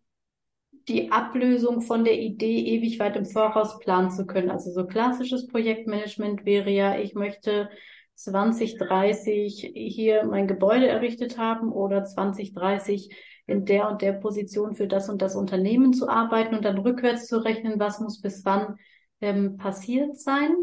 die 0.89 1.13
Ablösung 1.13 1.83
von 1.83 2.05
der 2.05 2.19
Idee, 2.19 2.65
ewig 2.65 2.99
weit 3.01 3.17
im 3.17 3.27
Voraus 3.27 3.79
planen 3.81 4.11
zu 4.11 4.27
können. 4.27 4.51
Also 4.51 4.73
so 4.73 4.87
klassisches 4.87 5.47
Projektmanagement 5.47 6.47
wäre 6.47 6.71
ja, 6.71 6.99
ich 6.99 7.15
möchte 7.15 7.69
2030 8.15 9.73
hier 9.75 10.25
mein 10.25 10.49
Gebäude 10.49 10.89
errichtet 10.89 11.37
haben 11.37 11.71
oder 11.71 12.05
2030 12.05 13.15
in 13.47 13.67
der 13.67 13.91
und 13.91 14.01
der 14.01 14.15
Position 14.15 14.75
für 14.75 14.87
das 14.87 15.11
und 15.11 15.21
das 15.21 15.37
Unternehmen 15.37 15.93
zu 15.93 16.09
arbeiten 16.09 16.55
und 16.55 16.65
dann 16.65 16.79
rückwärts 16.79 17.27
zu 17.27 17.45
rechnen, 17.45 17.79
was 17.79 18.01
muss 18.01 18.23
bis 18.23 18.43
wann 18.47 18.77
ähm, 19.21 19.59
passiert 19.59 20.19
sein. 20.19 20.55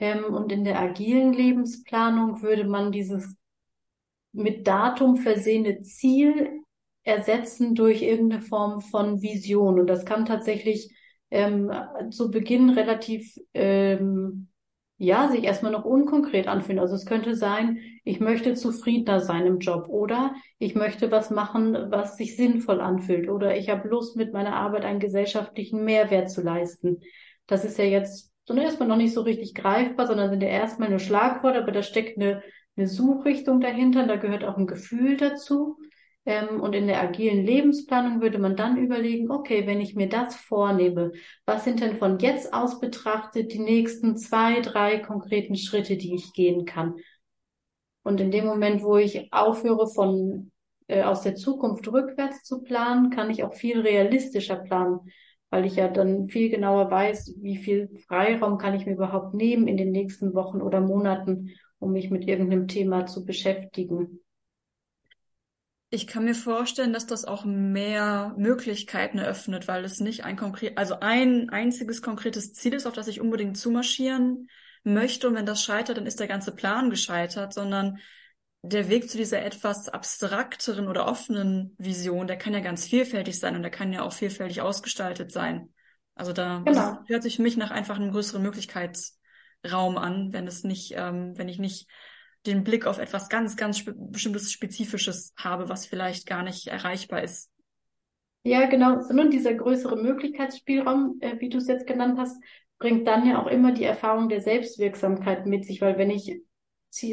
Ähm, 0.00 0.24
und 0.24 0.50
in 0.50 0.64
der 0.64 0.80
agilen 0.80 1.32
Lebensplanung 1.32 2.42
würde 2.42 2.64
man 2.64 2.90
dieses 2.90 3.36
mit 4.32 4.66
Datum 4.66 5.16
versehene 5.16 5.82
Ziel 5.82 6.62
ersetzen 7.02 7.74
durch 7.74 8.02
irgendeine 8.02 8.42
Form 8.42 8.80
von 8.80 9.22
Vision. 9.22 9.78
Und 9.78 9.86
das 9.86 10.04
kann 10.04 10.26
tatsächlich 10.26 10.94
ähm, 11.30 11.70
zu 12.10 12.30
Beginn 12.30 12.70
relativ 12.70 13.36
ähm, 13.54 14.48
ja, 15.02 15.28
sich 15.28 15.44
erstmal 15.44 15.72
noch 15.72 15.86
unkonkret 15.86 16.46
anfühlen. 16.46 16.78
Also 16.78 16.94
es 16.94 17.06
könnte 17.06 17.34
sein, 17.34 17.78
ich 18.04 18.20
möchte 18.20 18.52
zufriedener 18.52 19.20
sein 19.20 19.46
im 19.46 19.58
Job 19.58 19.88
oder 19.88 20.34
ich 20.58 20.74
möchte 20.74 21.10
was 21.10 21.30
machen, 21.30 21.74
was 21.90 22.18
sich 22.18 22.36
sinnvoll 22.36 22.82
anfühlt 22.82 23.30
oder 23.30 23.56
ich 23.56 23.70
habe 23.70 23.88
Lust, 23.88 24.16
mit 24.16 24.34
meiner 24.34 24.54
Arbeit 24.54 24.84
einen 24.84 25.00
gesellschaftlichen 25.00 25.84
Mehrwert 25.84 26.30
zu 26.30 26.42
leisten. 26.42 27.00
Das 27.46 27.64
ist 27.64 27.78
ja 27.78 27.84
jetzt 27.86 28.29
so 28.44 28.54
erstmal 28.54 28.88
noch 28.88 28.96
nicht 28.96 29.14
so 29.14 29.22
richtig 29.22 29.54
greifbar, 29.54 30.06
sondern 30.06 30.30
sind 30.30 30.42
ja 30.42 30.48
erstmal 30.48 30.90
nur 30.90 30.98
Schlagworte, 30.98 31.62
aber 31.62 31.72
da 31.72 31.82
steckt 31.82 32.18
eine, 32.18 32.42
eine 32.76 32.88
Suchrichtung 32.88 33.60
dahinter, 33.60 34.06
da 34.06 34.16
gehört 34.16 34.44
auch 34.44 34.56
ein 34.56 34.66
Gefühl 34.66 35.16
dazu. 35.16 35.78
Ähm, 36.26 36.60
und 36.60 36.74
in 36.74 36.86
der 36.86 37.00
agilen 37.00 37.46
Lebensplanung 37.46 38.20
würde 38.20 38.38
man 38.38 38.56
dann 38.56 38.76
überlegen, 38.76 39.30
okay, 39.30 39.66
wenn 39.66 39.80
ich 39.80 39.94
mir 39.94 40.08
das 40.08 40.36
vornehme, 40.36 41.12
was 41.46 41.64
sind 41.64 41.80
denn 41.80 41.96
von 41.96 42.18
jetzt 42.18 42.52
aus 42.52 42.78
betrachtet 42.78 43.52
die 43.52 43.58
nächsten 43.58 44.16
zwei, 44.16 44.60
drei 44.60 44.98
konkreten 44.98 45.56
Schritte, 45.56 45.96
die 45.96 46.14
ich 46.14 46.32
gehen 46.32 46.66
kann? 46.66 46.96
Und 48.02 48.20
in 48.20 48.30
dem 48.30 48.46
Moment, 48.46 48.82
wo 48.82 48.96
ich 48.96 49.32
aufhöre 49.32 49.86
von 49.86 50.50
äh, 50.88 51.02
aus 51.02 51.22
der 51.22 51.36
Zukunft 51.36 51.86
rückwärts 51.88 52.42
zu 52.42 52.62
planen, 52.62 53.10
kann 53.10 53.30
ich 53.30 53.44
auch 53.44 53.54
viel 53.54 53.80
realistischer 53.80 54.56
planen, 54.56 55.00
weil 55.50 55.66
ich 55.66 55.76
ja 55.76 55.88
dann 55.88 56.28
viel 56.28 56.48
genauer 56.48 56.90
weiß, 56.90 57.34
wie 57.40 57.58
viel 57.58 57.90
Freiraum 58.06 58.56
kann 58.56 58.74
ich 58.74 58.86
mir 58.86 58.94
überhaupt 58.94 59.34
nehmen 59.34 59.66
in 59.66 59.76
den 59.76 59.90
nächsten 59.90 60.32
Wochen 60.34 60.62
oder 60.62 60.80
Monaten, 60.80 61.50
um 61.78 61.92
mich 61.92 62.10
mit 62.10 62.26
irgendeinem 62.26 62.68
Thema 62.68 63.06
zu 63.06 63.24
beschäftigen. 63.24 64.20
Ich 65.92 66.06
kann 66.06 66.24
mir 66.24 66.36
vorstellen, 66.36 66.92
dass 66.92 67.06
das 67.06 67.24
auch 67.24 67.44
mehr 67.44 68.32
Möglichkeiten 68.38 69.18
eröffnet, 69.18 69.66
weil 69.66 69.84
es 69.84 69.98
nicht 69.98 70.24
ein 70.24 70.36
konkret, 70.36 70.78
also 70.78 71.00
ein 71.00 71.50
einziges 71.50 72.00
konkretes 72.00 72.52
Ziel 72.52 72.74
ist, 72.74 72.86
auf 72.86 72.94
das 72.94 73.08
ich 73.08 73.20
unbedingt 73.20 73.58
zumarschieren 73.58 74.48
möchte. 74.84 75.26
Und 75.26 75.34
wenn 75.34 75.46
das 75.46 75.64
scheitert, 75.64 75.96
dann 75.96 76.06
ist 76.06 76.20
der 76.20 76.28
ganze 76.28 76.54
Plan 76.54 76.90
gescheitert, 76.90 77.52
sondern 77.52 77.98
der 78.62 78.88
Weg 78.88 79.08
zu 79.08 79.16
dieser 79.16 79.42
etwas 79.42 79.88
abstrakteren 79.88 80.88
oder 80.88 81.06
offenen 81.06 81.74
Vision, 81.78 82.26
der 82.26 82.36
kann 82.36 82.52
ja 82.52 82.60
ganz 82.60 82.86
vielfältig 82.86 83.38
sein 83.38 83.56
und 83.56 83.62
der 83.62 83.70
kann 83.70 83.92
ja 83.92 84.02
auch 84.02 84.12
vielfältig 84.12 84.60
ausgestaltet 84.60 85.32
sein. 85.32 85.72
Also 86.14 86.32
da 86.32 86.62
genau. 86.64 86.98
hört 87.06 87.22
sich 87.22 87.36
für 87.36 87.42
mich 87.42 87.56
nach 87.56 87.70
einfach 87.70 87.96
einem 87.96 88.10
größeren 88.10 88.42
Möglichkeitsraum 88.42 89.96
an, 89.96 90.32
wenn 90.32 90.46
es 90.46 90.64
nicht, 90.64 90.92
ähm, 90.96 91.32
wenn 91.38 91.48
ich 91.48 91.58
nicht 91.58 91.88
den 92.46 92.64
Blick 92.64 92.86
auf 92.86 92.98
etwas 92.98 93.28
ganz, 93.28 93.56
ganz 93.56 93.78
spe 93.78 93.94
bestimmtes 93.94 94.52
Spezifisches 94.52 95.32
habe, 95.38 95.68
was 95.68 95.86
vielleicht 95.86 96.26
gar 96.26 96.42
nicht 96.42 96.66
erreichbar 96.66 97.22
ist. 97.22 97.50
Ja, 98.42 98.66
genau. 98.66 98.98
Und 98.98 99.30
dieser 99.30 99.54
größere 99.54 99.96
Möglichkeitsspielraum, 99.96 101.18
äh, 101.20 101.38
wie 101.40 101.48
du 101.48 101.58
es 101.58 101.66
jetzt 101.66 101.86
genannt 101.86 102.18
hast, 102.18 102.42
bringt 102.78 103.06
dann 103.06 103.26
ja 103.26 103.42
auch 103.42 103.46
immer 103.46 103.72
die 103.72 103.84
Erfahrung 103.84 104.28
der 104.28 104.40
Selbstwirksamkeit 104.40 105.46
mit 105.46 105.66
sich, 105.66 105.80
weil 105.80 105.98
wenn 105.98 106.10
ich 106.10 106.42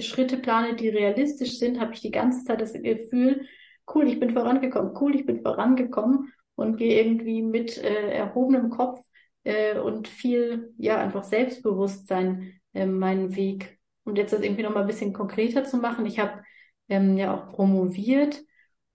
Schritte 0.02 0.38
plane, 0.38 0.76
die 0.76 0.90
realistisch 0.90 1.58
sind, 1.60 1.80
habe 1.80 1.94
ich 1.94 2.02
die 2.02 2.12
ganze 2.12 2.44
Zeit 2.44 2.62
das 2.62 2.74
Gefühl, 2.74 3.46
cool, 3.94 4.08
ich 4.08 4.20
bin 4.20 4.32
vorangekommen, 4.32 4.94
cool, 5.00 5.16
ich 5.16 5.26
bin 5.26 5.42
vorangekommen 5.42 6.34
und 6.56 6.78
gehe 6.78 7.02
irgendwie 7.02 7.42
mit 7.42 7.78
äh, 7.78 8.12
erhobenem 8.12 8.70
Kopf 8.70 9.00
äh, 9.44 9.78
und 9.80 10.08
viel, 10.08 10.74
ja, 10.78 10.98
einfach 10.98 11.24
Selbstbewusstsein 11.24 12.60
äh, 12.74 12.86
meinen 12.86 13.36
Weg 13.36 13.78
und 14.04 14.18
jetzt 14.18 14.34
das 14.34 14.42
irgendwie 14.42 14.64
noch 14.64 14.74
mal 14.74 14.82
ein 14.82 14.88
bisschen 14.88 15.14
konkreter 15.14 15.64
zu 15.64 15.78
machen, 15.78 16.06
ich 16.06 16.20
habe 16.20 16.44
ähm, 16.90 17.18
ja 17.18 17.34
auch 17.36 17.54
promoviert 17.54 18.42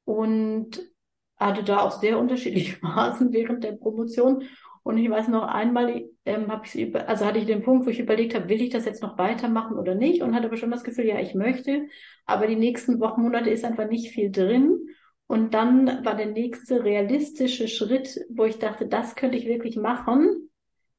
und 0.05 0.83
hatte 1.37 1.65
da 1.65 1.81
auch 1.81 2.01
sehr 2.01 2.19
unterschiedliche 2.19 2.77
Phasen 2.81 3.33
während 3.33 3.65
der 3.65 3.73
Promotion. 3.73 4.45
Und 4.83 4.99
ich 4.99 5.09
weiß 5.09 5.29
noch 5.29 5.47
einmal, 5.47 6.05
ähm, 6.25 6.51
habe 6.51 6.67
ich 6.67 6.97
also 6.97 7.25
hatte 7.25 7.39
ich 7.39 7.47
den 7.47 7.63
Punkt, 7.63 7.87
wo 7.87 7.91
ich 7.91 8.01
überlegt 8.01 8.35
habe, 8.35 8.49
will 8.49 8.61
ich 8.61 8.71
das 8.71 8.85
jetzt 8.85 9.03
noch 9.03 9.17
weitermachen 9.17 9.79
oder 9.79 9.95
nicht? 9.95 10.23
Und 10.23 10.35
hatte 10.35 10.47
aber 10.47 10.57
schon 10.57 10.73
das 10.73 10.85
Gefühl, 10.85 11.07
ja, 11.07 11.21
ich 11.21 11.35
möchte. 11.35 11.87
Aber 12.27 12.47
die 12.47 12.57
nächsten 12.57 13.01
Wochen, 13.01 13.23
Monate 13.23 13.51
ist 13.51 13.65
einfach 13.65 13.89
nicht 13.89 14.13
viel 14.13 14.31
drin. 14.33 14.79
Und 15.29 15.55
dann 15.55 16.05
war 16.05 16.17
der 16.17 16.27
nächste 16.27 16.85
realistische 16.85 17.69
Schritt, 17.69 18.21
wo 18.29 18.45
ich 18.45 18.59
dachte, 18.59 18.87
das 18.87 19.15
könnte 19.15 19.39
ich 19.39 19.47
wirklich 19.47 19.77
machen 19.77 20.51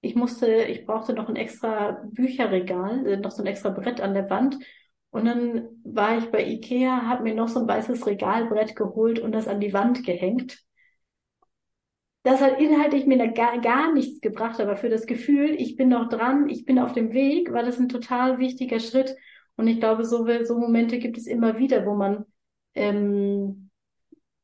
ich 0.04 0.16
musste, 0.16 0.48
ich 0.64 0.86
brauchte 0.86 1.14
noch 1.14 1.30
ein 1.30 1.38
extra 1.38 2.04
Bücherregal, 2.12 3.08
äh, 3.08 3.18
noch 3.18 3.32
so 3.32 3.42
ein 3.42 3.48
extra 3.48 3.70
Brett 3.70 4.02
an 4.02 4.14
der 4.14 4.30
Wand. 4.30 4.58
Und 5.12 5.26
dann 5.26 5.70
war 5.86 6.18
ich 6.18 6.30
bei 6.30 6.46
Ikea, 6.46 7.04
habe 7.08 7.24
mir 7.24 7.34
noch 7.34 7.48
so 7.48 7.62
ein 7.62 7.68
weißes 7.68 8.06
Regalbrett 8.06 8.76
geholt 8.76 9.20
und 9.20 9.32
das 9.32 9.48
an 9.48 9.62
die 9.62 9.74
Wand 9.74 10.06
gehängt. 10.06 10.60
Das 12.24 12.40
hat 12.42 12.60
inhaltlich 12.60 13.06
mir 13.06 13.18
gar, 13.34 13.60
gar 13.60 13.92
nichts 13.94 14.22
gebracht, 14.22 14.60
aber 14.62 14.78
für 14.78 14.90
das 14.90 15.06
Gefühl, 15.06 15.56
ich 15.60 15.76
bin 15.76 15.90
noch 15.90 16.08
dran, 16.08 16.48
ich 16.48 16.66
bin 16.66 16.80
auf 16.80 16.94
dem 16.94 17.12
Weg, 17.12 17.52
war 17.52 17.64
das 17.64 17.80
ein 17.80 17.90
total 17.90 18.40
wichtiger 18.40 18.80
Schritt. 18.80 19.16
Und 19.58 19.68
ich 19.68 19.80
glaube, 19.80 20.06
so, 20.06 20.26
so 20.44 20.58
Momente 20.58 21.00
gibt 21.00 21.18
es 21.18 21.28
immer 21.28 21.58
wieder, 21.60 21.86
wo 21.86 21.96
man 21.96 22.26
ähm, 22.76 23.70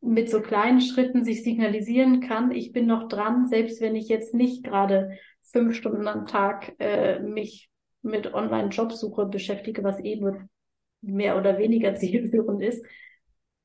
mit 0.02 0.30
so 0.30 0.42
kleinen 0.42 0.82
Schritten 0.82 1.24
sich 1.24 1.44
signalisieren 1.44 2.22
kann, 2.22 2.52
ich 2.52 2.72
bin 2.72 2.86
noch 2.86 3.08
dran, 3.08 3.48
selbst 3.48 3.82
wenn 3.82 3.96
ich 3.96 4.08
jetzt 4.08 4.34
nicht 4.34 4.64
gerade 4.64 5.18
fünf 5.44 5.76
Stunden 5.76 6.08
am 6.08 6.26
Tag 6.26 6.76
äh, 6.80 7.20
mich 7.20 7.70
mit 8.02 8.34
Online-Jobsuche 8.34 9.26
beschäftige, 9.26 9.84
was 9.84 10.00
eh 10.00 10.16
nur 10.18 10.48
mehr 11.02 11.38
oder 11.38 11.58
weniger 11.58 11.96
zielführend 11.96 12.62
ist. 12.62 12.86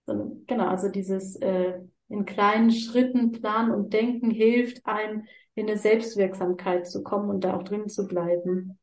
Genau, 0.07 0.67
also 0.67 0.91
dieses 0.91 1.37
äh, 1.37 1.81
in 2.09 2.25
kleinen 2.27 2.71
Schritten 2.71 3.33
planen 3.33 3.73
und 3.73 3.93
denken 3.93 4.31
hilft 4.31 4.85
einem, 4.87 5.25
in 5.55 5.69
eine 5.69 5.79
Selbstwirksamkeit 5.79 6.89
zu 6.89 7.03
kommen 7.03 7.31
und 7.31 7.45
da 7.45 7.55
auch 7.55 7.63
drin 7.63 7.89
zu 7.89 8.07
bleiben. 8.07 8.79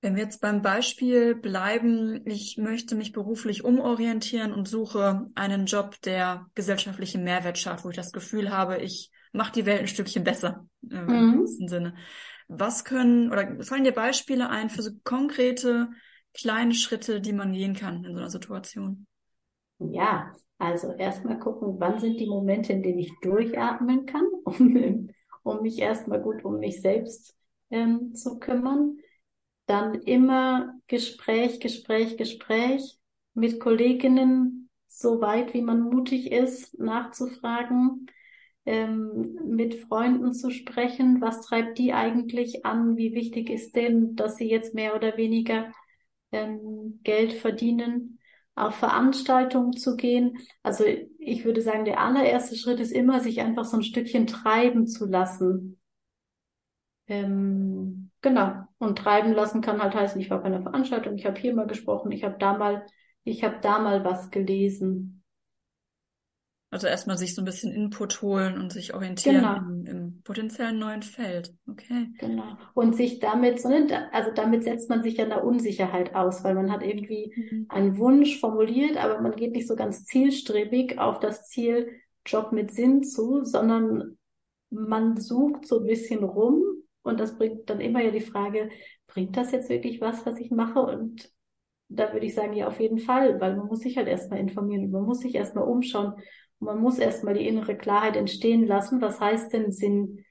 Wenn 0.00 0.14
wir 0.14 0.22
jetzt 0.22 0.40
beim 0.40 0.62
Beispiel 0.62 1.34
bleiben, 1.34 2.22
ich 2.24 2.56
möchte 2.56 2.94
mich 2.94 3.12
beruflich 3.12 3.64
umorientieren 3.64 4.52
und 4.52 4.68
suche 4.68 5.26
einen 5.34 5.66
Job, 5.66 6.00
der 6.02 6.46
gesellschaftlichen 6.54 7.24
Mehrwert 7.24 7.58
schafft, 7.58 7.84
wo 7.84 7.90
ich 7.90 7.96
das 7.96 8.12
Gefühl 8.12 8.50
habe, 8.50 8.78
ich 8.78 9.10
mache 9.32 9.52
die 9.52 9.66
Welt 9.66 9.80
ein 9.80 9.88
Stückchen 9.88 10.22
besser 10.22 10.66
äh, 10.88 11.02
mhm. 11.02 11.32
im 11.34 11.40
besten 11.42 11.68
Sinne. 11.68 11.94
Was 12.46 12.84
können 12.84 13.32
oder 13.32 13.62
fallen 13.62 13.84
dir 13.84 13.92
Beispiele 13.92 14.48
ein 14.48 14.70
für 14.70 14.82
so 14.82 14.90
konkrete 15.02 15.88
kleine 16.32 16.74
Schritte, 16.74 17.20
die 17.20 17.32
man 17.32 17.52
gehen 17.52 17.74
kann 17.74 18.04
in 18.04 18.12
so 18.12 18.18
einer 18.18 18.30
Situation? 18.30 19.06
Ja, 19.80 20.32
also 20.58 20.92
erstmal 20.92 21.38
gucken, 21.38 21.76
wann 21.78 22.00
sind 22.00 22.18
die 22.18 22.26
Momente, 22.26 22.72
in 22.72 22.82
denen 22.82 22.98
ich 22.98 23.12
durchatmen 23.22 24.06
kann, 24.06 24.26
um, 24.44 25.10
um 25.44 25.62
mich 25.62 25.78
erstmal 25.78 26.20
gut 26.20 26.44
um 26.44 26.58
mich 26.58 26.80
selbst 26.80 27.36
ähm, 27.70 28.14
zu 28.14 28.38
kümmern. 28.38 28.98
Dann 29.66 29.94
immer 29.94 30.74
Gespräch, 30.86 31.60
Gespräch, 31.60 32.16
Gespräch 32.16 32.98
mit 33.34 33.60
Kolleginnen, 33.60 34.70
so 34.88 35.20
weit 35.20 35.54
wie 35.54 35.62
man 35.62 35.80
mutig 35.82 36.32
ist, 36.32 36.78
nachzufragen, 36.78 38.06
ähm, 38.66 39.38
mit 39.44 39.74
Freunden 39.76 40.32
zu 40.32 40.50
sprechen, 40.50 41.20
was 41.20 41.42
treibt 41.42 41.78
die 41.78 41.92
eigentlich 41.92 42.66
an, 42.66 42.96
wie 42.96 43.14
wichtig 43.14 43.48
ist 43.50 43.76
denn, 43.76 44.16
dass 44.16 44.36
sie 44.36 44.48
jetzt 44.50 44.74
mehr 44.74 44.94
oder 44.96 45.16
weniger 45.16 45.72
ähm, 46.32 47.00
Geld 47.04 47.32
verdienen, 47.32 48.17
auf 48.66 48.74
Veranstaltungen 48.76 49.72
zu 49.72 49.96
gehen. 49.96 50.38
Also 50.62 50.84
ich 51.18 51.44
würde 51.44 51.62
sagen, 51.62 51.84
der 51.84 52.00
allererste 52.00 52.56
Schritt 52.56 52.80
ist 52.80 52.92
immer, 52.92 53.20
sich 53.20 53.40
einfach 53.40 53.64
so 53.64 53.76
ein 53.76 53.82
Stückchen 53.82 54.26
treiben 54.26 54.86
zu 54.86 55.06
lassen. 55.06 55.80
Ähm, 57.06 58.08
Genau. 58.20 58.64
Und 58.78 58.98
treiben 58.98 59.32
lassen 59.32 59.60
kann 59.60 59.80
halt 59.80 59.94
heißen, 59.94 60.20
ich 60.20 60.30
war 60.30 60.38
bei 60.38 60.46
einer 60.46 60.62
Veranstaltung, 60.62 61.16
ich 61.16 61.26
habe 61.26 61.38
hier 61.38 61.54
mal 61.54 61.66
gesprochen, 61.66 62.10
ich 62.10 62.24
habe 62.24 62.36
da 62.38 62.56
mal, 62.56 62.84
ich 63.24 63.44
habe 63.44 63.58
da 63.60 63.78
mal 63.78 64.04
was 64.04 64.30
gelesen. 64.30 65.22
Also 66.70 66.86
erstmal 66.86 67.16
sich 67.16 67.34
so 67.34 67.42
ein 67.42 67.46
bisschen 67.46 67.72
Input 67.72 68.20
holen 68.20 68.58
und 68.58 68.72
sich 68.72 68.94
orientieren 68.94 69.36
genau. 69.36 69.56
im, 69.56 69.86
im, 69.86 69.97
potenziellen 70.28 70.78
neuen 70.78 71.02
Feld. 71.02 71.54
Okay. 71.66 72.08
Genau. 72.18 72.58
Und 72.74 72.94
sich 72.94 73.18
damit, 73.18 73.64
also 73.64 74.30
damit 74.34 74.62
setzt 74.62 74.90
man 74.90 75.02
sich 75.02 75.16
ja 75.16 75.24
eine 75.24 75.42
Unsicherheit 75.42 76.14
aus, 76.14 76.44
weil 76.44 76.54
man 76.54 76.70
hat 76.70 76.82
irgendwie 76.82 77.32
mhm. 77.34 77.66
einen 77.70 77.96
Wunsch 77.96 78.38
formuliert, 78.38 78.98
aber 78.98 79.22
man 79.22 79.34
geht 79.34 79.52
nicht 79.52 79.66
so 79.66 79.74
ganz 79.74 80.04
zielstrebig 80.04 80.98
auf 80.98 81.18
das 81.18 81.48
Ziel 81.48 81.88
Job 82.26 82.52
mit 82.52 82.70
Sinn 82.70 83.02
zu, 83.04 83.42
sondern 83.44 84.18
man 84.68 85.16
sucht 85.16 85.66
so 85.66 85.80
ein 85.80 85.86
bisschen 85.86 86.22
rum 86.22 86.62
und 87.00 87.18
das 87.18 87.38
bringt 87.38 87.70
dann 87.70 87.80
immer 87.80 88.02
ja 88.02 88.10
die 88.10 88.20
Frage, 88.20 88.68
bringt 89.06 89.34
das 89.34 89.50
jetzt 89.50 89.70
wirklich 89.70 90.02
was, 90.02 90.26
was 90.26 90.38
ich 90.38 90.50
mache? 90.50 90.80
Und 90.80 91.32
da 91.88 92.12
würde 92.12 92.26
ich 92.26 92.34
sagen, 92.34 92.52
ja, 92.52 92.68
auf 92.68 92.80
jeden 92.80 92.98
Fall, 92.98 93.40
weil 93.40 93.56
man 93.56 93.68
muss 93.68 93.80
sich 93.80 93.96
halt 93.96 94.08
erstmal 94.08 94.40
informieren, 94.40 94.90
man 94.90 95.04
muss 95.04 95.20
sich 95.20 95.34
erstmal 95.34 95.64
umschauen, 95.64 96.12
man 96.60 96.80
muss 96.80 96.98
erstmal 96.98 97.34
die 97.34 97.46
innere 97.46 97.76
Klarheit 97.76 98.16
entstehen 98.16 98.66
lassen. 98.66 99.00
Was 99.00 99.20
heißt 99.20 99.52
denn 99.52 99.70
Sinn 99.70 100.24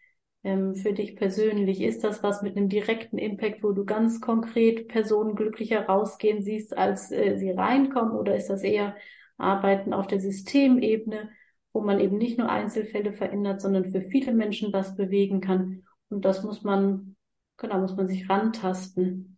ähm, 0.44 0.76
für 0.76 0.94
dich 0.94 1.16
persönlich? 1.16 1.82
Ist 1.82 2.04
das 2.04 2.24
was 2.24 2.42
mit 2.42 2.58
einem 2.58 2.70
direkten 2.70 3.18
Impact, 3.18 3.64
wo 3.64 3.72
du 3.72 3.86
ganz 3.86 4.22
konkret 4.22 4.88
Personen 4.88 5.36
glücklicher 5.36 5.86
rausgehen 5.86 6.42
siehst, 6.42 6.78
als 6.78 7.12
äh, 7.12 7.38
sie 7.38 7.52
reinkommen? 7.52 8.14
Oder 8.14 8.36
ist 8.36 8.50
das 8.50 8.64
eher 8.64 8.96
Arbeiten 9.38 9.94
auf 9.94 10.08
der 10.08 10.20
Systemebene, 10.20 11.30
wo 11.74 11.82
man 11.82 12.00
eben 12.00 12.18
nicht 12.18 12.38
nur 12.38 12.50
Einzelfälle 12.50 13.14
verändert, 13.14 13.62
sondern 13.62 13.92
für 13.92 14.02
viele 14.02 14.34
Menschen 14.34 14.74
was 14.74 14.96
bewegen 14.96 15.42
kann? 15.42 15.84
Und 16.10 16.26
das 16.26 16.44
muss 16.44 16.64
man, 16.64 17.16
genau, 17.58 17.80
muss 17.80 17.96
man 17.96 18.08
sich 18.08 18.30
rantasten. 18.30 19.37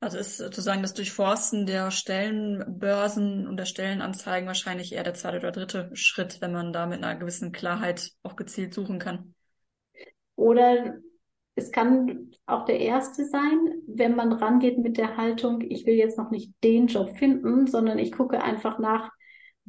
Also 0.00 0.18
ist 0.18 0.36
sozusagen 0.36 0.82
das 0.82 0.94
Durchforsten 0.94 1.66
der 1.66 1.90
Stellenbörsen 1.90 3.48
und 3.48 3.56
der 3.56 3.64
Stellenanzeigen 3.64 4.46
wahrscheinlich 4.46 4.92
eher 4.92 5.02
der 5.02 5.14
zweite 5.14 5.38
oder 5.38 5.50
dritte 5.50 5.90
Schritt, 5.94 6.40
wenn 6.40 6.52
man 6.52 6.72
da 6.72 6.86
mit 6.86 7.02
einer 7.02 7.16
gewissen 7.16 7.50
Klarheit 7.50 8.12
auch 8.22 8.36
gezielt 8.36 8.74
suchen 8.74 9.00
kann. 9.00 9.34
Oder 10.36 10.98
es 11.56 11.72
kann 11.72 12.30
auch 12.46 12.64
der 12.64 12.78
erste 12.78 13.24
sein, 13.24 13.58
wenn 13.88 14.14
man 14.14 14.32
rangeht 14.32 14.78
mit 14.78 14.96
der 14.96 15.16
Haltung, 15.16 15.62
ich 15.62 15.84
will 15.84 15.94
jetzt 15.94 16.16
noch 16.16 16.30
nicht 16.30 16.52
den 16.62 16.86
Job 16.86 17.18
finden, 17.18 17.66
sondern 17.66 17.98
ich 17.98 18.12
gucke 18.12 18.40
einfach 18.40 18.78
nach, 18.78 19.10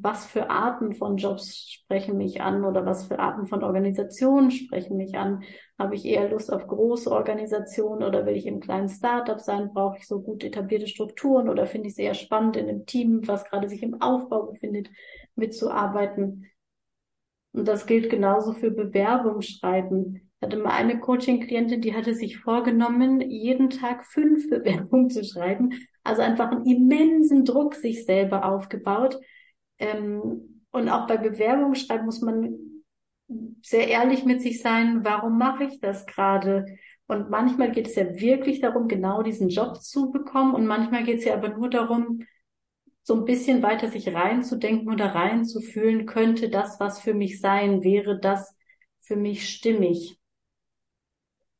was 0.01 0.25
für 0.25 0.49
Arten 0.49 0.93
von 0.93 1.17
Jobs 1.17 1.69
sprechen 1.69 2.17
mich 2.17 2.41
an 2.41 2.63
oder 2.63 2.85
was 2.85 3.07
für 3.07 3.19
Arten 3.19 3.47
von 3.47 3.63
Organisationen 3.63 4.51
sprechen 4.51 4.97
mich 4.97 5.17
an. 5.17 5.43
Habe 5.77 5.95
ich 5.95 6.05
eher 6.05 6.29
Lust 6.29 6.51
auf 6.53 6.67
große 6.67 7.11
Organisationen 7.11 8.03
oder 8.03 8.25
will 8.25 8.35
ich 8.35 8.45
im 8.45 8.59
kleinen 8.59 8.89
Startup 8.89 9.39
sein? 9.39 9.71
Brauche 9.73 9.97
ich 9.97 10.07
so 10.07 10.21
gut 10.21 10.43
etablierte 10.43 10.87
Strukturen 10.87 11.49
oder 11.49 11.65
finde 11.65 11.87
ich 11.87 11.93
es 11.93 11.99
eher 11.99 12.13
spannend, 12.13 12.55
in 12.55 12.69
einem 12.69 12.85
Team, 12.85 13.27
was 13.27 13.45
gerade 13.45 13.67
sich 13.67 13.83
im 13.83 14.01
Aufbau 14.01 14.43
befindet, 14.43 14.89
mitzuarbeiten? 15.35 16.45
Und 17.51 17.67
das 17.67 17.85
gilt 17.85 18.09
genauso 18.09 18.53
für 18.53 18.71
Bewerbungsschreiben. 18.71 20.15
Ich 20.15 20.45
hatte 20.45 20.57
mal 20.57 20.71
eine 20.71 20.99
Coaching-Klientin, 20.99 21.81
die 21.81 21.95
hatte 21.95 22.13
sich 22.13 22.37
vorgenommen, 22.37 23.19
jeden 23.19 23.69
Tag 23.69 24.05
fünf 24.05 24.49
Bewerbungen 24.49 25.09
zu 25.09 25.25
schreiben. 25.25 25.73
Also 26.03 26.21
einfach 26.21 26.51
einen 26.51 26.65
immensen 26.65 27.43
Druck 27.43 27.75
sich 27.75 28.05
selber 28.05 28.45
aufgebaut 28.45 29.19
ähm, 29.79 30.63
und 30.71 30.89
auch 30.89 31.07
bei 31.07 31.17
Bewerbungen 31.17 31.75
schreiben 31.75 32.05
muss 32.05 32.21
man 32.21 32.57
sehr 33.61 33.87
ehrlich 33.87 34.25
mit 34.25 34.41
sich 34.41 34.61
sein, 34.61 35.03
warum 35.03 35.37
mache 35.37 35.65
ich 35.65 35.79
das 35.79 36.05
gerade? 36.05 36.65
Und 37.07 37.29
manchmal 37.29 37.71
geht 37.71 37.87
es 37.87 37.95
ja 37.95 38.19
wirklich 38.19 38.61
darum, 38.61 38.87
genau 38.87 39.23
diesen 39.23 39.49
Job 39.49 39.81
zu 39.81 40.11
bekommen. 40.11 40.53
Und 40.53 40.67
manchmal 40.67 41.03
geht 41.03 41.19
es 41.19 41.25
ja 41.25 41.33
aber 41.33 41.49
nur 41.49 41.69
darum, 41.69 42.23
so 43.01 43.15
ein 43.15 43.25
bisschen 43.25 43.63
weiter 43.63 43.87
sich 43.89 44.13
reinzudenken 44.13 44.93
oder 44.93 45.15
reinzufühlen, 45.15 46.05
könnte 46.05 46.49
das 46.49 46.79
was 46.79 46.99
für 46.99 47.15
mich 47.15 47.41
sein? 47.41 47.83
Wäre 47.83 48.19
das 48.19 48.55
für 48.99 49.15
mich 49.15 49.49
stimmig? 49.49 50.19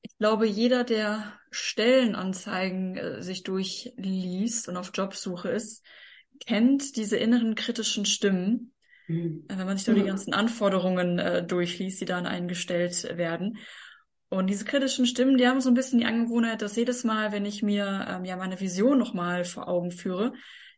Ich 0.02 0.16
glaube, 0.20 0.46
jeder, 0.46 0.84
der 0.84 1.34
Stellenanzeigen 1.50 2.96
äh, 2.98 3.24
sich 3.24 3.44
durchliest 3.44 4.70
und 4.70 4.78
auf 4.78 4.92
Jobsuche 4.94 5.50
ist, 5.50 5.84
kennt 6.46 6.96
diese 6.96 7.18
inneren 7.18 7.56
kritischen 7.56 8.06
Stimmen, 8.06 8.74
mhm. 9.08 9.46
wenn 9.48 9.66
man 9.66 9.78
sich 9.78 9.86
so 9.86 9.94
die 9.94 10.04
ganzen 10.04 10.34
Anforderungen 10.34 11.20
äh, 11.20 11.46
durchliest, 11.46 12.02
die 12.02 12.06
dann 12.06 12.26
eingestellt 12.26 13.18
werden. 13.18 13.58
Und 14.30 14.48
diese 14.48 14.66
kritischen 14.66 15.08
Stimmen, 15.08 15.38
die 15.38 15.48
haben 15.48 15.62
so 15.62 15.70
ein 15.70 15.76
bisschen 15.76 16.00
die 16.00 16.06
Angewohnheit, 16.06 16.62
dass 16.62 16.76
jedes 16.76 17.04
Mal, 17.04 17.32
wenn 17.32 17.46
ich 17.46 17.64
mir 17.64 18.06
ähm, 18.08 18.26
ja 18.26 18.38
meine 18.38 18.60
Vision 18.60 18.98
nochmal 19.00 19.44
vor 19.44 19.68
Augen 19.68 19.92
führe, 19.92 20.34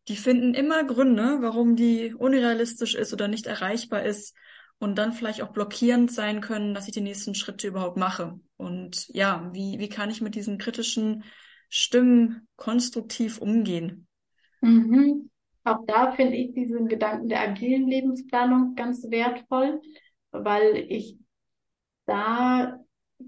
die 0.07 0.15
finden 0.15 0.53
immer 0.53 0.83
Gründe, 0.85 1.39
warum 1.41 1.75
die 1.75 2.13
unrealistisch 2.13 2.95
ist 2.95 3.13
oder 3.13 3.27
nicht 3.27 3.45
erreichbar 3.45 4.03
ist 4.03 4.35
und 4.79 4.97
dann 4.97 5.13
vielleicht 5.13 5.41
auch 5.41 5.51
blockierend 5.51 6.11
sein 6.11 6.41
können, 6.41 6.73
dass 6.73 6.87
ich 6.87 6.93
die 6.93 7.01
nächsten 7.01 7.35
Schritte 7.35 7.67
überhaupt 7.67 7.97
mache. 7.97 8.39
Und 8.57 9.07
ja, 9.09 9.49
wie, 9.53 9.79
wie 9.79 9.89
kann 9.89 10.09
ich 10.09 10.21
mit 10.21 10.33
diesen 10.33 10.57
kritischen 10.57 11.23
Stimmen 11.69 12.47
konstruktiv 12.55 13.37
umgehen? 13.37 14.07
Mhm. 14.61 15.30
Auch 15.63 15.85
da 15.85 16.11
finde 16.11 16.35
ich 16.35 16.53
diesen 16.53 16.87
Gedanken 16.87 17.29
der 17.29 17.41
agilen 17.41 17.87
Lebensplanung 17.87 18.75
ganz 18.75 19.09
wertvoll, 19.09 19.81
weil 20.31 20.77
ich 20.89 21.17
da 22.05 22.79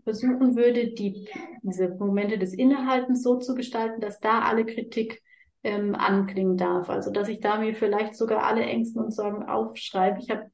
versuchen 0.04 0.56
würde, 0.56 0.94
die, 0.94 1.30
diese 1.62 1.90
Momente 1.90 2.40
des 2.40 2.54
Innehaltens 2.54 3.22
so 3.22 3.38
zu 3.38 3.54
gestalten, 3.54 4.02
dass 4.02 4.20
da 4.20 4.42
alle 4.42 4.66
Kritik 4.66 5.22
ähm, 5.64 5.96
anklingen 5.96 6.58
darf. 6.58 6.90
Also 6.90 7.12
dass 7.12 7.30
ich 7.30 7.40
da 7.40 7.60
mir 7.60 7.76
vielleicht 7.76 8.16
sogar 8.16 8.44
alle 8.44 8.64
Ängsten 8.64 9.02
und 9.02 9.12
Sorgen 9.12 9.44
aufschreibe. 9.44 10.20
Ich 10.20 10.30
habe 10.30 10.52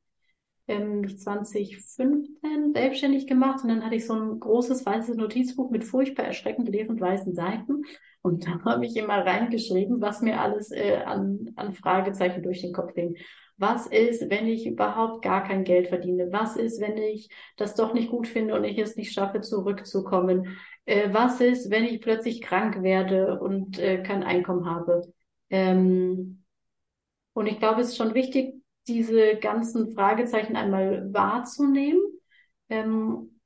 ähm, 0.69 1.17
2015 1.17 2.37
selbstständig 2.73 3.27
gemacht 3.27 3.63
und 3.63 3.69
dann 3.69 3.83
hatte 3.83 3.95
ich 3.95 4.05
so 4.05 4.13
ein 4.13 4.39
großes 4.39 4.85
weißes 4.85 5.17
Notizbuch 5.17 5.71
mit 5.71 5.83
furchtbar 5.83 6.25
erschreckend 6.25 6.69
leeren 6.69 6.99
weißen 6.99 7.33
Seiten 7.33 7.83
und 8.21 8.45
da 8.47 8.63
habe 8.63 8.85
ich 8.85 8.95
immer 8.95 9.25
reingeschrieben, 9.25 10.01
was 10.01 10.21
mir 10.21 10.39
alles 10.39 10.71
äh, 10.71 10.97
an, 11.05 11.51
an 11.55 11.73
Fragezeichen 11.73 12.43
durch 12.43 12.61
den 12.61 12.73
Kopf 12.73 12.93
ging. 12.93 13.17
Was 13.57 13.87
ist, 13.87 14.29
wenn 14.29 14.47
ich 14.47 14.65
überhaupt 14.65 15.21
gar 15.21 15.43
kein 15.43 15.65
Geld 15.65 15.89
verdiene? 15.89 16.31
Was 16.31 16.55
ist, 16.55 16.79
wenn 16.79 16.97
ich 16.97 17.29
das 17.57 17.75
doch 17.75 17.93
nicht 17.93 18.09
gut 18.09 18.25
finde 18.25 18.55
und 18.55 18.63
ich 18.63 18.77
es 18.77 18.95
nicht 18.95 19.11
schaffe, 19.11 19.41
zurückzukommen? 19.41 20.57
Äh, 20.85 21.09
was 21.11 21.41
ist, 21.41 21.69
wenn 21.69 21.83
ich 21.83 21.99
plötzlich 21.99 22.41
krank 22.41 22.83
werde 22.83 23.39
und 23.39 23.77
äh, 23.79 24.01
kein 24.01 24.23
Einkommen 24.23 24.65
habe? 24.65 25.13
Ähm, 25.49 26.43
und 27.33 27.47
ich 27.47 27.59
glaube, 27.59 27.81
es 27.81 27.89
ist 27.89 27.97
schon 27.97 28.13
wichtig, 28.13 28.58
diese 28.89 29.37
ganzen 29.37 29.93
Fragezeichen 29.93 30.55
einmal 30.55 31.13
wahrzunehmen 31.13 32.01
ähm, 32.69 33.39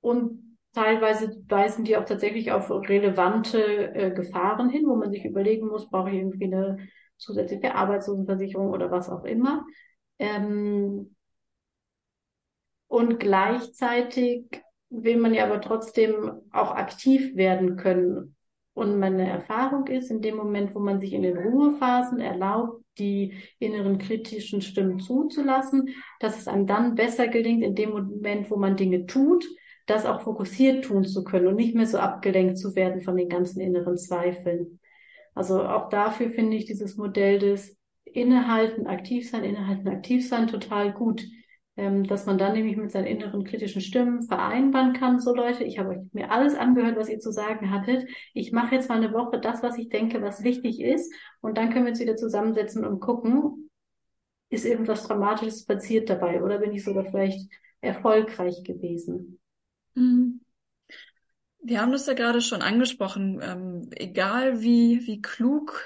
und 0.00 0.46
Teilweise 0.76 1.42
weisen 1.48 1.86
die 1.86 1.96
auch 1.96 2.04
tatsächlich 2.04 2.52
auf 2.52 2.70
relevante 2.70 3.94
äh, 3.94 4.10
Gefahren 4.10 4.68
hin, 4.68 4.86
wo 4.86 4.94
man 4.94 5.10
sich 5.10 5.24
überlegen 5.24 5.68
muss, 5.68 5.88
brauche 5.88 6.10
ich 6.10 6.16
irgendwie 6.16 6.44
eine 6.44 6.76
zusätzliche 7.16 7.74
Arbeitslosenversicherung 7.74 8.68
oder 8.68 8.90
was 8.90 9.08
auch 9.08 9.24
immer. 9.24 9.64
Ähm, 10.18 11.16
und 12.88 13.18
gleichzeitig 13.18 14.44
will 14.90 15.16
man 15.16 15.32
ja 15.32 15.46
aber 15.46 15.62
trotzdem 15.62 16.42
auch 16.52 16.72
aktiv 16.72 17.34
werden 17.36 17.78
können. 17.78 18.35
Und 18.76 18.98
meine 18.98 19.26
Erfahrung 19.26 19.86
ist, 19.86 20.10
in 20.10 20.20
dem 20.20 20.36
Moment, 20.36 20.74
wo 20.74 20.80
man 20.80 21.00
sich 21.00 21.14
in 21.14 21.22
den 21.22 21.38
Ruhephasen 21.38 22.20
erlaubt, 22.20 22.84
die 22.98 23.32
inneren 23.58 23.96
kritischen 23.96 24.60
Stimmen 24.60 25.00
zuzulassen, 25.00 25.94
dass 26.20 26.38
es 26.38 26.46
einem 26.46 26.66
dann 26.66 26.94
besser 26.94 27.26
gelingt, 27.26 27.64
in 27.64 27.74
dem 27.74 27.88
Moment, 27.92 28.50
wo 28.50 28.56
man 28.56 28.76
Dinge 28.76 29.06
tut, 29.06 29.46
das 29.86 30.04
auch 30.04 30.20
fokussiert 30.20 30.84
tun 30.84 31.06
zu 31.06 31.24
können 31.24 31.46
und 31.46 31.56
nicht 31.56 31.74
mehr 31.74 31.86
so 31.86 31.96
abgelenkt 31.96 32.58
zu 32.58 32.76
werden 32.76 33.00
von 33.00 33.16
den 33.16 33.30
ganzen 33.30 33.60
inneren 33.60 33.96
Zweifeln. 33.96 34.78
Also 35.34 35.62
auch 35.62 35.88
dafür 35.88 36.28
finde 36.28 36.58
ich 36.58 36.66
dieses 36.66 36.98
Modell 36.98 37.38
des 37.38 37.78
Innehalten, 38.04 38.86
aktiv 38.86 39.30
sein, 39.30 39.42
innehalten, 39.42 39.88
aktiv 39.88 40.28
sein 40.28 40.48
total 40.48 40.92
gut. 40.92 41.24
Ähm, 41.78 42.04
dass 42.04 42.24
man 42.24 42.38
dann 42.38 42.54
nämlich 42.54 42.76
mit 42.78 42.90
seinen 42.90 43.06
inneren 43.06 43.44
kritischen 43.44 43.82
Stimmen 43.82 44.22
vereinbaren 44.22 44.94
kann, 44.94 45.20
so 45.20 45.34
Leute, 45.34 45.62
ich 45.62 45.78
habe 45.78 45.90
euch 45.90 45.98
mir 46.12 46.30
alles 46.30 46.54
angehört, 46.54 46.96
was 46.96 47.10
ihr 47.10 47.20
zu 47.20 47.30
sagen 47.30 47.70
hattet. 47.70 48.08
Ich 48.32 48.50
mache 48.50 48.74
jetzt 48.74 48.88
mal 48.88 48.96
eine 48.96 49.12
Woche 49.12 49.38
das, 49.38 49.62
was 49.62 49.76
ich 49.76 49.90
denke, 49.90 50.22
was 50.22 50.42
wichtig 50.42 50.80
ist. 50.80 51.12
Und 51.42 51.58
dann 51.58 51.70
können 51.70 51.84
wir 51.84 51.90
uns 51.90 52.00
wieder 52.00 52.16
zusammensetzen 52.16 52.84
und 52.86 53.00
gucken, 53.00 53.68
ist 54.48 54.64
irgendwas 54.64 55.06
Dramatisches 55.06 55.66
passiert 55.66 56.08
dabei 56.08 56.42
oder 56.42 56.58
bin 56.58 56.72
ich 56.72 56.82
sogar 56.82 57.04
vielleicht 57.04 57.50
erfolgreich 57.82 58.62
gewesen. 58.64 59.38
Mhm. 59.94 60.40
Wir 61.62 61.82
haben 61.82 61.92
das 61.92 62.06
ja 62.06 62.14
gerade 62.14 62.40
schon 62.40 62.62
angesprochen. 62.62 63.40
Ähm, 63.42 63.90
egal 63.90 64.62
wie, 64.62 65.06
wie 65.06 65.20
klug 65.20 65.82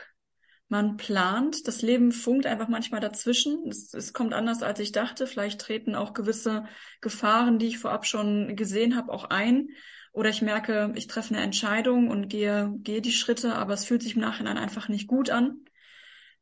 man 0.70 0.96
plant, 0.96 1.66
das 1.66 1.82
Leben 1.82 2.12
funkt 2.12 2.46
einfach 2.46 2.68
manchmal 2.68 3.00
dazwischen. 3.00 3.68
Es, 3.68 3.92
es 3.92 4.12
kommt 4.12 4.32
anders, 4.32 4.62
als 4.62 4.80
ich 4.80 4.92
dachte. 4.92 5.26
Vielleicht 5.26 5.60
treten 5.60 5.94
auch 5.94 6.14
gewisse 6.14 6.64
Gefahren, 7.00 7.58
die 7.58 7.66
ich 7.66 7.78
vorab 7.78 8.06
schon 8.06 8.56
gesehen 8.56 8.96
habe, 8.96 9.12
auch 9.12 9.24
ein. 9.24 9.70
Oder 10.12 10.30
ich 10.30 10.42
merke, 10.42 10.92
ich 10.96 11.06
treffe 11.06 11.34
eine 11.34 11.42
Entscheidung 11.42 12.08
und 12.08 12.28
gehe, 12.28 12.72
gehe 12.78 13.00
die 13.00 13.12
Schritte, 13.12 13.54
aber 13.54 13.74
es 13.74 13.84
fühlt 13.84 14.02
sich 14.02 14.16
im 14.16 14.22
Nachhinein 14.22 14.58
einfach 14.58 14.88
nicht 14.88 15.06
gut 15.06 15.30
an 15.30 15.64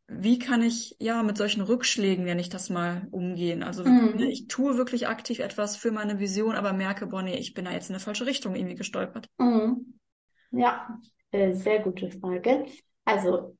wie 0.09 0.39
kann 0.39 0.63
ich 0.63 0.97
ja 0.99 1.23
mit 1.23 1.37
solchen 1.37 1.61
Rückschlägen, 1.61 2.25
nenne 2.25 2.41
ich 2.41 2.49
das 2.49 2.71
mal, 2.71 3.07
umgehen? 3.11 3.63
Also 3.63 3.85
mhm. 3.85 4.17
Ne, 4.17 4.31
ich 4.31 4.49
tue 4.49 4.79
wirklich 4.79 5.07
aktiv 5.07 5.39
etwas 5.39 5.77
für 5.77 5.93
meine 5.93 6.19
Vision, 6.19 6.57
aber 6.57 6.73
merke, 6.73 7.07
boah, 7.07 7.23
nee, 7.23 7.37
ich 7.37 7.53
bin 7.53 7.67
da 7.67 7.73
jetzt 7.73 7.91
in 7.91 7.95
eine 7.95 8.03
falsche 8.03 8.25
Richtung 8.25 8.55
irgendwie 8.55 8.75
gestolpert. 8.75 9.29
Mhm. 9.37 9.99
Ja, 10.51 10.99
äh, 11.31 11.53
sehr 11.53 11.81
gute 11.81 12.11
Frage. 12.11 12.65
Also 13.05 13.58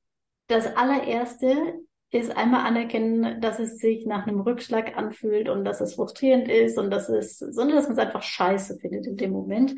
das 0.49 0.67
allererste 0.77 1.79
ist 2.11 2.35
einmal 2.37 2.67
anerkennen, 2.67 3.41
dass 3.41 3.59
es 3.59 3.79
sich 3.79 4.07
nach 4.07 4.27
einem 4.27 4.41
Rückschlag 4.41 4.97
anfühlt 4.97 5.49
und 5.49 5.65
dass 5.65 5.81
es 5.81 5.95
frustrierend 5.95 6.49
ist 6.49 6.79
und 6.79 6.91
dass 6.91 7.11
es, 7.11 7.39
sondern 7.39 7.77
dass 7.77 7.85
man 7.85 7.93
es 7.93 7.99
einfach 7.99 8.23
scheiße 8.23 8.79
findet 8.79 9.07
in 9.07 9.17
dem 9.17 9.31
Moment. 9.31 9.75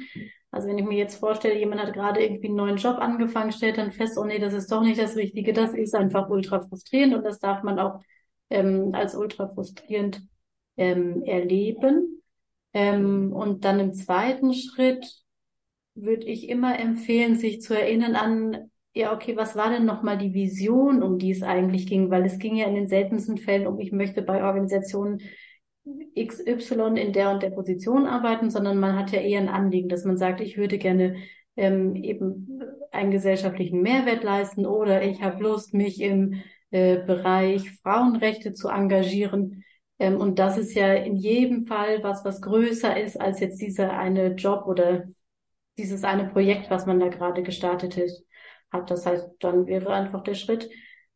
Also 0.52 0.68
wenn 0.68 0.78
ich 0.78 0.84
mir 0.84 0.96
jetzt 0.96 1.16
vorstelle, 1.16 1.58
jemand 1.58 1.82
hat 1.82 1.92
gerade 1.92 2.22
irgendwie 2.22 2.46
einen 2.46 2.56
neuen 2.56 2.76
Job 2.76 2.98
angefangen, 2.98 3.52
stellt 3.52 3.78
dann 3.78 3.92
fest, 3.92 4.16
oh 4.16 4.24
nee, 4.24 4.38
das 4.38 4.54
ist 4.54 4.70
doch 4.70 4.82
nicht 4.82 5.00
das 5.00 5.16
Richtige, 5.16 5.52
das 5.52 5.74
ist 5.74 5.94
einfach 5.94 6.28
ultra 6.28 6.60
frustrierend 6.60 7.14
und 7.14 7.24
das 7.24 7.40
darf 7.40 7.64
man 7.64 7.78
auch 7.80 8.00
ähm, 8.48 8.90
als 8.94 9.16
ultra 9.16 9.48
frustrierend 9.48 10.22
ähm, 10.76 11.24
erleben. 11.24 12.22
Ähm, 12.72 13.32
und 13.32 13.64
dann 13.64 13.80
im 13.80 13.92
zweiten 13.92 14.54
Schritt 14.54 15.04
würde 15.96 16.26
ich 16.26 16.48
immer 16.48 16.78
empfehlen, 16.78 17.36
sich 17.36 17.60
zu 17.60 17.74
erinnern 17.74 18.14
an, 18.14 18.69
ja, 18.94 19.14
okay, 19.14 19.36
was 19.36 19.56
war 19.56 19.70
denn 19.70 19.84
nochmal 19.84 20.18
die 20.18 20.34
Vision, 20.34 21.02
um 21.02 21.18
die 21.18 21.30
es 21.30 21.42
eigentlich 21.42 21.86
ging? 21.86 22.10
Weil 22.10 22.24
es 22.24 22.38
ging 22.38 22.56
ja 22.56 22.66
in 22.66 22.74
den 22.74 22.88
seltensten 22.88 23.38
Fällen 23.38 23.66
um, 23.66 23.78
ich 23.78 23.92
möchte 23.92 24.22
bei 24.22 24.42
Organisationen 24.44 25.20
XY 26.18 26.96
in 26.96 27.12
der 27.12 27.30
und 27.30 27.42
der 27.42 27.50
Position 27.50 28.06
arbeiten, 28.06 28.50
sondern 28.50 28.78
man 28.78 28.96
hat 28.96 29.12
ja 29.12 29.20
eher 29.20 29.40
ein 29.40 29.48
Anliegen, 29.48 29.88
dass 29.88 30.04
man 30.04 30.16
sagt, 30.16 30.40
ich 30.40 30.56
würde 30.56 30.78
gerne 30.78 31.16
ähm, 31.56 31.94
eben 31.96 32.60
einen 32.90 33.10
gesellschaftlichen 33.10 33.80
Mehrwert 33.80 34.24
leisten 34.24 34.66
oder 34.66 35.02
ich 35.02 35.22
habe 35.22 35.42
Lust, 35.42 35.74
mich 35.74 36.00
im 36.00 36.42
äh, 36.70 36.98
Bereich 36.98 37.70
Frauenrechte 37.82 38.52
zu 38.54 38.68
engagieren. 38.68 39.64
Ähm, 39.98 40.16
und 40.16 40.38
das 40.38 40.58
ist 40.58 40.74
ja 40.74 40.92
in 40.94 41.16
jedem 41.16 41.66
Fall 41.66 42.02
was, 42.02 42.24
was 42.24 42.40
größer 42.40 43.00
ist 43.00 43.20
als 43.20 43.40
jetzt 43.40 43.60
dieser 43.60 43.96
eine 43.96 44.34
Job 44.34 44.66
oder 44.66 45.04
dieses 45.78 46.04
eine 46.04 46.28
Projekt, 46.28 46.70
was 46.70 46.86
man 46.86 47.00
da 47.00 47.08
gerade 47.08 47.42
gestartet 47.42 47.96
ist, 47.96 48.24
hat. 48.72 48.90
Das 48.90 49.06
heißt, 49.06 49.28
dann 49.40 49.66
wäre 49.66 49.92
einfach 49.92 50.22
der 50.22 50.34
Schritt 50.34 50.70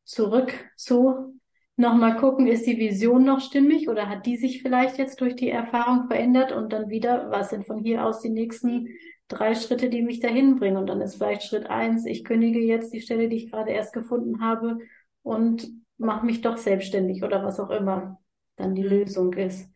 zurück 0.05 0.53
zu 0.77 1.39
nochmal 1.77 2.17
gucken, 2.17 2.47
ist 2.47 2.67
die 2.67 2.79
Vision 2.79 3.25
noch 3.25 3.41
stimmig 3.41 3.89
oder 3.89 4.09
hat 4.09 4.27
die 4.27 4.37
sich 4.37 4.63
vielleicht 4.63 4.99
jetzt 4.99 5.21
durch 5.21 5.35
die 5.35 5.51
Erfahrung 5.51 6.07
verändert 6.07 6.53
und 6.53 6.73
dann 6.73 6.89
wieder, 6.89 7.31
was 7.31 7.51
sind 7.51 7.67
von 7.67 7.83
hier 7.83 8.05
aus 8.05 8.21
die 8.21 8.31
nächsten 8.31 8.89
drei 9.29 9.55
Schritte, 9.55 9.89
die 9.89 10.03
mich 10.03 10.21
dahin 10.21 10.57
bringen? 10.57 10.77
Und 10.77 10.87
dann 10.87 11.01
ist 11.01 11.17
vielleicht 11.17 11.43
Schritt 11.43 11.67
eins, 11.67 12.07
ich 12.07 12.25
kündige 12.25 12.61
jetzt 12.61 12.93
die 12.93 13.01
Stelle, 13.01 13.29
die 13.29 13.37
ich 13.37 13.51
gerade 13.51 13.73
erst 13.73 13.93
gefunden 13.93 14.41
habe 14.41 14.79
und 15.23 15.69
mache 15.97 16.27
mich 16.27 16.41
doch 16.43 16.57
selbstständig 16.57 17.23
oder 17.23 17.45
was 17.45 17.59
auch 17.59 17.71
immer 17.71 18.21
dann 18.57 18.75
die 18.75 18.83
mhm. 18.83 18.91
Lösung 18.91 19.33
ist. 19.33 19.69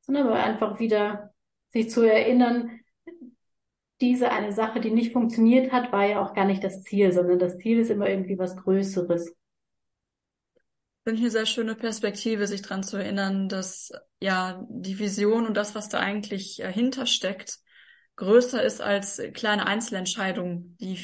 Sondern 0.00 0.26
aber 0.26 0.42
einfach 0.42 0.78
wieder 0.78 1.32
sich 1.70 1.90
zu 1.90 2.02
erinnern, 2.02 2.79
diese 4.00 4.30
eine 4.30 4.52
Sache, 4.52 4.80
die 4.80 4.90
nicht 4.90 5.12
funktioniert 5.12 5.72
hat, 5.72 5.92
war 5.92 6.06
ja 6.06 6.24
auch 6.24 6.34
gar 6.34 6.44
nicht 6.44 6.64
das 6.64 6.82
Ziel, 6.82 7.12
sondern 7.12 7.38
das 7.38 7.58
Ziel 7.58 7.78
ist 7.78 7.90
immer 7.90 8.08
irgendwie 8.08 8.38
was 8.38 8.56
Größeres. 8.56 9.34
Finde 11.04 11.16
ich 11.16 11.22
eine 11.22 11.30
sehr 11.30 11.46
schöne 11.46 11.74
Perspektive, 11.74 12.46
sich 12.46 12.62
daran 12.62 12.82
zu 12.82 12.96
erinnern, 12.96 13.48
dass 13.48 13.92
ja 14.20 14.64
die 14.68 14.98
Vision 14.98 15.46
und 15.46 15.56
das, 15.56 15.74
was 15.74 15.88
da 15.88 15.98
eigentlich 15.98 16.62
äh, 16.62 16.72
hintersteckt, 16.72 17.58
größer 18.16 18.62
ist 18.62 18.80
als 18.82 19.20
kleine 19.32 19.66
Einzelentscheidungen, 19.66 20.76
die, 20.78 20.98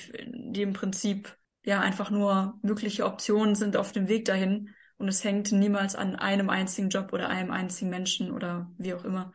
die 0.53 0.63
im 0.63 0.75
Prinzip 0.75 1.35
ja 1.65 1.81
einfach 1.81 2.11
nur 2.11 2.59
mögliche 2.63 3.07
Optionen 3.07 3.55
sind 3.55 3.77
auf 3.77 3.93
dem 3.93 4.09
Weg 4.09 4.27
dahin. 4.27 4.75
Und 4.99 5.09
es 5.09 5.25
hängt 5.25 5.53
niemals 5.53 5.95
an 5.95 6.17
einem 6.17 6.49
einzigen 6.51 6.89
Job 6.89 7.13
oder 7.13 7.29
einem 7.29 7.51
einzigen 7.51 7.91
Menschen 7.91 8.31
oder 8.31 8.71
wie 8.79 8.95
auch 8.95 9.05
immer. 9.05 9.33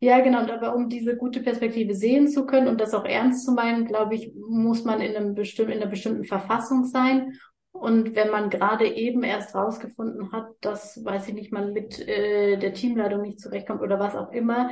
Ja, 0.00 0.20
genau. 0.20 0.42
Und 0.42 0.50
aber 0.50 0.74
um 0.74 0.88
diese 0.88 1.16
gute 1.16 1.40
Perspektive 1.40 1.94
sehen 1.94 2.28
zu 2.28 2.46
können 2.46 2.68
und 2.68 2.80
das 2.80 2.94
auch 2.94 3.04
ernst 3.04 3.44
zu 3.44 3.52
meinen, 3.52 3.86
glaube 3.86 4.14
ich, 4.14 4.32
muss 4.48 4.84
man 4.84 5.00
in 5.00 5.16
einem 5.16 5.34
bestimmten, 5.34 5.72
in 5.72 5.82
einer 5.82 5.90
bestimmten 5.90 6.24
Verfassung 6.24 6.84
sein. 6.84 7.34
Und 7.72 8.14
wenn 8.14 8.30
man 8.30 8.50
gerade 8.50 8.86
eben 8.86 9.22
erst 9.22 9.54
rausgefunden 9.54 10.32
hat, 10.32 10.46
dass, 10.60 11.04
weiß 11.04 11.28
ich 11.28 11.34
nicht, 11.34 11.52
man 11.52 11.72
mit 11.72 11.98
äh, 12.08 12.56
der 12.58 12.74
Teamleitung 12.74 13.22
nicht 13.22 13.40
zurechtkommt 13.40 13.82
oder 13.82 13.98
was 13.98 14.14
auch 14.16 14.32
immer, 14.32 14.70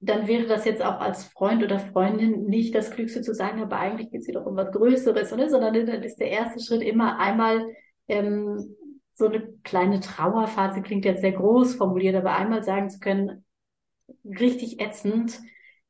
dann 0.00 0.28
wäre 0.28 0.46
das 0.46 0.64
jetzt 0.64 0.82
auch 0.82 1.00
als 1.00 1.24
Freund 1.24 1.62
oder 1.62 1.78
Freundin 1.78 2.44
nicht 2.44 2.74
das 2.74 2.90
Klügste 2.90 3.22
zu 3.22 3.34
sagen, 3.34 3.62
aber 3.62 3.78
eigentlich 3.78 4.10
geht 4.10 4.20
es 4.20 4.26
hier 4.26 4.34
doch 4.34 4.46
um 4.46 4.56
was 4.56 4.70
Größeres, 4.72 5.32
oder? 5.32 5.48
sondern 5.48 5.86
dann 5.86 6.02
ist 6.02 6.20
der 6.20 6.30
erste 6.30 6.60
Schritt 6.60 6.82
immer 6.82 7.18
einmal 7.18 7.66
ähm, 8.08 8.76
so 9.14 9.26
eine 9.26 9.48
kleine 9.64 10.00
Trauerphase, 10.00 10.82
klingt 10.82 11.06
jetzt 11.06 11.22
sehr 11.22 11.32
groß 11.32 11.76
formuliert, 11.76 12.14
aber 12.14 12.36
einmal 12.36 12.62
sagen 12.62 12.90
zu 12.90 13.00
können, 13.00 13.45
richtig 14.24 14.80
ätzend. 14.80 15.40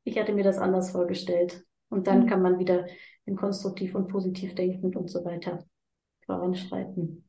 Ich 0.04 0.18
hatte 0.18 0.32
mir 0.32 0.44
das 0.44 0.58
anders 0.58 0.90
vorgestellt. 0.90 1.64
Und 1.88 2.06
dann 2.06 2.24
mhm. 2.24 2.26
kann 2.26 2.42
man 2.42 2.58
wieder 2.58 2.86
in 3.24 3.36
konstruktiv 3.36 3.94
und 3.94 4.08
positiv 4.08 4.54
denken 4.54 4.94
und 4.96 5.10
so 5.10 5.24
weiter 5.24 5.64
voranschreiten. 6.24 7.28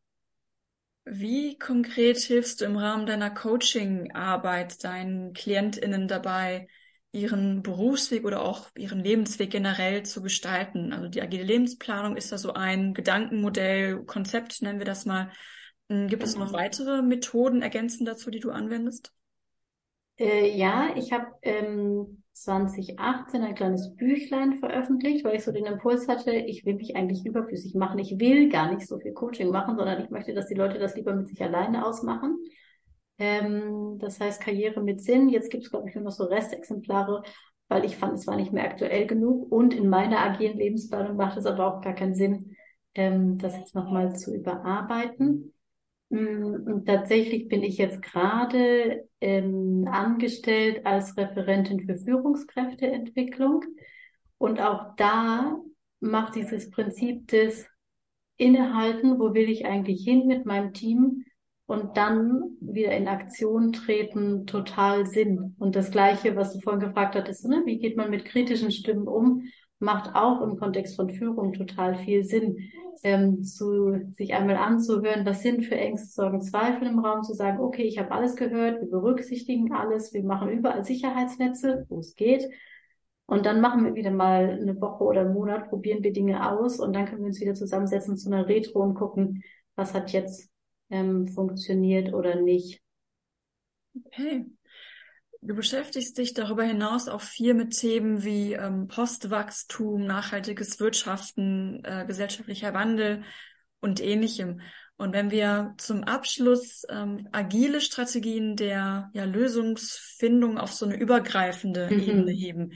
Wie 1.06 1.58
konkret 1.58 2.17
hilfst 2.17 2.60
du 2.60 2.65
im 2.65 2.76
Rahmen 2.76 3.06
deiner 3.06 3.30
Coaching-Arbeit 3.30 4.84
deinen 4.84 5.34
KlientInnen 5.34 6.08
dabei, 6.08 6.67
ihren 7.13 7.63
Berufsweg 7.63 8.26
oder 8.26 8.41
auch 8.41 8.69
ihren 8.76 9.00
Lebensweg 9.00 9.50
generell 9.50 10.04
zu 10.04 10.21
gestalten? 10.21 10.91
Also 10.91 11.08
die 11.08 11.21
agile 11.21 11.43
Lebensplanung 11.43 12.17
ist 12.17 12.32
da 12.32 12.38
so 12.38 12.54
ein 12.54 12.93
Gedankenmodell, 12.93 14.04
Konzept 14.04 14.62
nennen 14.62 14.80
wir 14.80 14.86
das 14.86 15.06
mal. 15.06 15.32
Hm, 15.89 16.10
gibt 16.10 16.23
es 16.23 16.36
noch 16.36 16.47
genau. 16.47 16.60
weitere 16.60 17.02
Methoden 17.02 17.62
ergänzend 17.62 18.08
dazu, 18.08 18.30
die 18.30 18.41
du 18.41 18.52
anwendest? 18.52 19.13
Äh, 20.17 20.58
ja, 20.58 20.89
ich 20.95 21.12
habe 21.12 21.27
ähm, 21.43 22.23
2018 22.34 23.43
ein 23.43 23.56
kleines 23.56 23.95
Büchlein 23.95 24.53
veröffentlicht, 24.60 25.23
weil 25.23 25.36
ich 25.36 25.43
so 25.43 25.51
den 25.51 25.65
Impuls 25.65 26.08
hatte, 26.08 26.32
ich 26.34 26.65
will 26.65 26.75
mich 26.75 26.95
eigentlich 26.95 27.25
überflüssig 27.25 27.75
machen. 27.75 27.99
Ich 27.99 28.19
will 28.19 28.49
gar 28.49 28.73
nicht 28.73 28.88
so 28.88 28.99
viel 28.99 29.13
Coaching 29.13 29.49
machen, 29.49 29.75
sondern 29.77 30.03
ich 30.03 30.10
möchte, 30.10 30.34
dass 30.34 30.47
die 30.47 30.56
Leute 30.56 30.80
das 30.80 30.95
lieber 30.95 31.13
mit 31.15 31.27
sich 31.27 31.41
alleine 31.41 31.86
ausmachen. 31.86 32.38
Ähm, 33.19 33.97
das 33.99 34.19
heißt 34.19 34.41
Karriere 34.41 34.82
mit 34.82 35.01
Sinn. 35.01 35.30
Jetzt 35.30 35.49
gibt 35.51 35.63
es, 35.63 35.71
glaube 35.71 35.89
ich, 35.89 35.95
nur 35.95 36.03
noch 36.03 36.12
so 36.12 36.25
Restexemplare, 36.25 37.23
weil 37.67 37.86
ich 37.86 37.97
fand, 37.97 38.13
es 38.13 38.27
war 38.27 38.36
nicht 38.36 38.53
mehr 38.53 38.65
aktuell 38.65 39.08
genug. 39.08 39.51
Und 39.51 39.73
in 39.73 39.89
meiner 39.89 40.19
agilen 40.19 40.58
Lebensplanung 40.58 41.15
macht 41.15 41.38
es 41.38 41.45
aber 41.45 41.65
auch 41.77 41.82
gar 41.82 41.93
keinen 41.93 42.15
Sinn, 42.15 42.56
ähm, 42.95 43.38
das 43.38 43.58
jetzt 43.58 43.75
nochmal 43.75 44.15
zu 44.15 44.36
überarbeiten. 44.36 45.53
Mm, 46.10 46.86
tatsächlich 46.86 47.48
bin 47.48 47.63
ich 47.63 47.78
jetzt 47.78 48.02
gerade 48.02 49.08
ähm, 49.20 49.88
angestellt 49.91 50.86
als 50.86 51.17
Referentin 51.17 51.86
für 51.86 51.98
Führungskräfteentwicklung. 51.98 53.63
Und 54.38 54.62
auch 54.62 54.96
da 54.96 55.58
macht 56.00 56.36
dieses 56.36 56.70
Prinzip 56.70 57.28
des 57.28 57.65
Innehalten, 58.38 59.20
wo 59.20 59.34
will 59.34 59.50
ich 59.50 59.65
eigentlich 59.65 60.04
hin 60.04 60.28
mit 60.28 60.46
meinem 60.46 60.74
Team 60.74 61.26
und 61.65 61.98
dann 61.98 62.56
wieder 62.62 62.96
in 62.96 63.08
Aktion 63.08 63.74
treten, 63.74 64.46
total 64.46 65.06
Sinn. 65.06 65.56
Und 65.60 65.76
das 65.76 65.91
Gleiche, 65.91 66.36
was 66.36 66.54
du 66.54 66.62
vorhin 66.62 66.80
gefragt 66.80 67.15
hattest, 67.15 67.46
ne? 67.46 67.63
wie 67.65 67.80
geht 67.80 67.98
man 67.98 68.10
mit 68.10 68.26
kritischen 68.26 68.72
Stimmen 68.72 69.08
um, 69.08 69.43
macht 69.80 70.16
auch 70.16 70.42
im 70.42 70.58
Kontext 70.58 70.96
von 70.96 71.10
Führung 71.10 71.54
total 71.54 71.96
viel 71.96 72.24
Sinn 72.24 72.58
ähm, 73.04 73.44
zu 73.44 74.00
sich 74.16 74.34
einmal 74.34 74.58
anzuhören, 74.58 75.26
was 75.26 75.42
sind 75.42 75.66
für 75.66 75.76
Ängste, 75.76 76.10
Sorgen, 76.10 76.42
Zweifel 76.42 76.88
im 76.88 77.00
Raum, 77.00 77.24
zu 77.24 77.34
sagen, 77.34 77.60
okay, 77.60 77.84
ich 77.84 78.00
habe 78.00 78.12
alles 78.12 78.36
gehört, 78.36 78.82
wir 78.82 78.90
berücksichtigen 78.90 79.74
alles, 79.74 80.13
wir 80.13 80.24
machen 80.24 80.50
überall 80.50 80.84
Sicherheitsnetze, 80.84 81.86
wo 81.90 82.00
es 82.00 82.16
geht. 82.16 82.50
Und 83.26 83.46
dann 83.46 83.62
machen 83.62 83.84
wir 83.84 83.94
wieder 83.94 84.12
mal 84.12 84.58
eine 84.62 84.80
Woche 84.80 85.04
oder 85.04 85.22
einen 85.22 85.34
Monat, 85.34 85.70
probieren 85.70 86.04
wir 86.04 86.13
Dinge 86.13 86.50
aus 86.50 86.80
und 86.80 86.94
dann 86.94 87.06
können 87.06 87.22
wir 87.22 87.28
uns 87.28 87.42
wieder 87.42 87.56
zusammensetzen 87.56 88.18
zu 88.18 88.32
einer 88.32 88.48
Retro 88.48 88.82
und 88.82 88.96
gucken, 88.96 89.44
was 89.76 89.94
hat 89.94 90.12
jetzt 90.13 90.50
ähm, 90.90 91.28
funktioniert 91.28 92.13
oder 92.13 92.42
nicht. 92.42 92.82
Okay. 94.06 94.46
Du 95.41 95.56
beschäftigst 95.56 96.17
dich 96.17 96.34
darüber 96.34 96.63
hinaus 96.63 97.08
auch 97.08 97.21
viel 97.21 97.54
mit 97.54 97.78
Themen 97.78 98.23
wie 98.23 98.54
ähm, 98.54 98.88
Postwachstum, 98.88 100.06
nachhaltiges 100.06 100.80
Wirtschaften, 100.80 101.84
äh, 101.84 102.06
gesellschaftlicher 102.08 102.73
Wandel 102.73 103.23
und 103.80 104.02
ähnlichem. 104.02 104.62
Und 104.97 105.13
wenn 105.13 105.30
wir 105.30 105.76
zum 105.78 106.04
Abschluss 106.04 106.84
ähm, 106.89 107.30
agile 107.32 107.82
Strategien 107.82 108.56
der 108.56 109.12
ja, 109.13 109.26
Lösungsfindung 109.26 110.58
auf 110.58 110.73
so 110.73 110.86
eine 110.86 110.97
übergreifende 110.97 111.88
mhm. 111.91 112.00
Ebene 112.00 112.32
heben, 112.32 112.71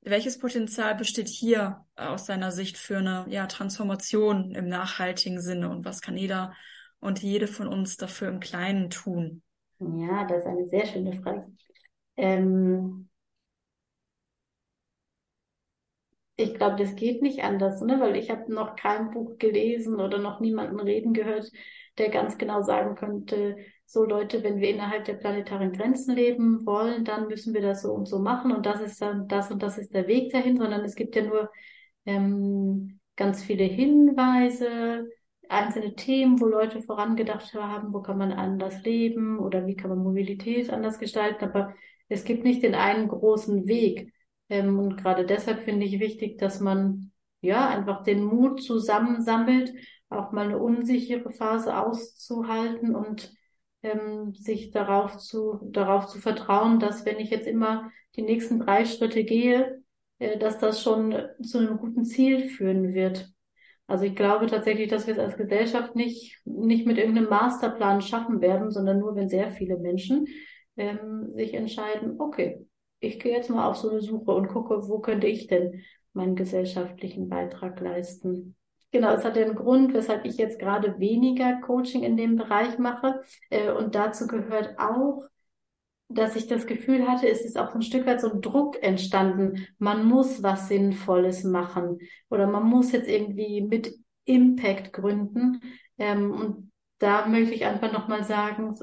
welches 0.00 0.38
Potenzial 0.38 0.94
besteht 0.94 1.28
hier 1.28 1.84
aus 1.94 2.24
deiner 2.24 2.52
Sicht 2.52 2.78
für 2.78 2.98
eine 2.98 3.26
ja, 3.28 3.46
Transformation 3.46 4.54
im 4.54 4.68
nachhaltigen 4.68 5.42
Sinne 5.42 5.68
und 5.68 5.84
was 5.84 6.00
kann 6.00 6.16
jeder 6.16 6.54
und 7.00 7.22
jede 7.22 7.46
von 7.46 7.68
uns 7.68 7.96
dafür 7.96 8.28
im 8.28 8.40
Kleinen 8.40 8.88
tun? 8.88 9.42
Ja, 9.78 10.24
das 10.24 10.38
ist 10.38 10.46
eine 10.46 10.66
sehr 10.66 10.86
schöne 10.86 11.20
Frage. 11.20 11.46
Ähm, 12.18 13.08
ich 16.36 16.54
glaube, 16.54 16.76
das 16.76 16.94
geht 16.94 17.20
nicht 17.22 17.42
anders, 17.42 17.80
ne? 17.82 17.98
weil 18.00 18.16
ich 18.16 18.30
habe 18.30 18.52
noch 18.52 18.76
kein 18.76 19.10
Buch 19.10 19.38
gelesen 19.38 20.00
oder 20.00 20.18
noch 20.18 20.38
niemanden 20.40 20.78
reden 20.78 21.12
gehört, 21.12 21.50
der 21.98 22.10
ganz 22.10 22.38
genau 22.38 22.62
sagen 22.62 22.94
könnte, 22.94 23.56
so 23.84 24.04
Leute, 24.04 24.44
wenn 24.44 24.60
wir 24.60 24.68
innerhalb 24.70 25.04
der 25.04 25.14
planetaren 25.14 25.72
Grenzen 25.72 26.14
leben 26.14 26.64
wollen, 26.64 27.04
dann 27.04 27.26
müssen 27.26 27.54
wir 27.54 27.60
das 27.62 27.82
so 27.82 27.92
und 27.92 28.06
so 28.06 28.20
machen 28.20 28.52
und 28.52 28.66
das 28.66 28.80
ist 28.80 29.02
dann 29.02 29.26
das 29.26 29.50
und 29.50 29.62
das 29.62 29.78
ist 29.78 29.92
der 29.94 30.06
Weg 30.06 30.30
dahin, 30.30 30.56
sondern 30.58 30.84
es 30.84 30.94
gibt 30.94 31.16
ja 31.16 31.22
nur 31.22 31.50
ähm, 32.06 33.00
ganz 33.16 33.42
viele 33.42 33.64
Hinweise, 33.64 35.08
einzelne 35.48 35.94
Themen, 35.96 36.40
wo 36.40 36.46
Leute 36.46 36.82
vorangedacht 36.82 37.52
haben, 37.54 37.92
wo 37.92 38.00
kann 38.02 38.18
man 38.18 38.32
anders 38.32 38.82
leben 38.84 39.38
oder 39.40 39.66
wie 39.66 39.74
kann 39.76 39.90
man 39.90 39.98
Mobilität 40.00 40.70
anders 40.70 40.98
gestalten, 41.00 41.44
aber 41.46 41.74
es 42.08 42.24
gibt 42.24 42.44
nicht 42.44 42.62
den 42.62 42.74
einen 42.74 43.08
großen 43.08 43.66
Weg. 43.66 44.12
Ähm, 44.48 44.78
und 44.78 44.96
gerade 44.96 45.26
deshalb 45.26 45.60
finde 45.64 45.86
ich 45.86 46.00
wichtig, 46.00 46.38
dass 46.38 46.60
man 46.60 47.12
ja 47.40 47.68
einfach 47.68 48.02
den 48.02 48.24
Mut 48.24 48.62
zusammensammelt, 48.62 49.72
auch 50.08 50.32
mal 50.32 50.46
eine 50.46 50.58
unsichere 50.58 51.30
Phase 51.30 51.76
auszuhalten 51.76 52.94
und 52.94 53.32
ähm, 53.82 54.34
sich 54.34 54.70
darauf 54.70 55.18
zu, 55.18 55.60
darauf 55.70 56.06
zu 56.06 56.18
vertrauen, 56.18 56.80
dass 56.80 57.04
wenn 57.04 57.18
ich 57.18 57.30
jetzt 57.30 57.46
immer 57.46 57.90
die 58.16 58.22
nächsten 58.22 58.58
drei 58.58 58.84
Schritte 58.84 59.24
gehe, 59.24 59.82
äh, 60.18 60.38
dass 60.38 60.58
das 60.58 60.82
schon 60.82 61.14
zu 61.42 61.58
einem 61.58 61.78
guten 61.78 62.04
Ziel 62.04 62.48
führen 62.48 62.94
wird. 62.94 63.30
Also 63.86 64.04
ich 64.04 64.16
glaube 64.16 64.46
tatsächlich, 64.46 64.88
dass 64.88 65.06
wir 65.06 65.14
es 65.14 65.20
als 65.20 65.36
Gesellschaft 65.36 65.94
nicht, 65.94 66.40
nicht 66.44 66.86
mit 66.86 66.98
irgendeinem 66.98 67.30
Masterplan 67.30 68.02
schaffen 68.02 68.40
werden, 68.40 68.70
sondern 68.70 68.98
nur, 68.98 69.14
wenn 69.14 69.28
sehr 69.28 69.50
viele 69.50 69.78
Menschen 69.78 70.26
ähm, 70.78 71.32
sich 71.34 71.54
entscheiden, 71.54 72.20
okay, 72.20 72.66
ich 73.00 73.20
gehe 73.20 73.32
jetzt 73.32 73.50
mal 73.50 73.68
auf 73.68 73.76
so 73.76 73.90
eine 73.90 74.00
Suche 74.00 74.32
und 74.32 74.48
gucke, 74.48 74.88
wo 74.88 74.98
könnte 75.00 75.26
ich 75.26 75.46
denn 75.46 75.82
meinen 76.12 76.36
gesellschaftlichen 76.36 77.28
Beitrag 77.28 77.80
leisten. 77.80 78.56
Genau, 78.90 79.12
es 79.12 79.24
hat 79.24 79.36
den 79.36 79.54
Grund, 79.54 79.92
weshalb 79.92 80.24
ich 80.24 80.36
jetzt 80.38 80.58
gerade 80.58 80.98
weniger 80.98 81.60
Coaching 81.60 82.02
in 82.02 82.16
dem 82.16 82.36
Bereich 82.36 82.78
mache. 82.78 83.22
Äh, 83.50 83.70
und 83.70 83.94
dazu 83.94 84.26
gehört 84.26 84.78
auch, 84.78 85.24
dass 86.08 86.36
ich 86.36 86.46
das 86.46 86.66
Gefühl 86.66 87.06
hatte, 87.06 87.28
es 87.28 87.44
ist 87.44 87.58
auch 87.58 87.74
ein 87.74 87.82
Stück 87.82 88.06
weit 88.06 88.20
so 88.20 88.32
ein 88.32 88.40
Druck 88.40 88.82
entstanden. 88.82 89.66
Man 89.78 90.06
muss 90.06 90.42
was 90.42 90.68
Sinnvolles 90.68 91.44
machen 91.44 91.98
oder 92.30 92.46
man 92.46 92.64
muss 92.64 92.92
jetzt 92.92 93.08
irgendwie 93.08 93.60
mit 93.60 93.94
Impact 94.24 94.92
gründen. 94.94 95.60
Ähm, 95.98 96.30
und 96.32 96.72
da 96.98 97.26
möchte 97.26 97.54
ich 97.54 97.66
einfach 97.66 97.92
nochmal 97.92 98.24
sagen, 98.24 98.74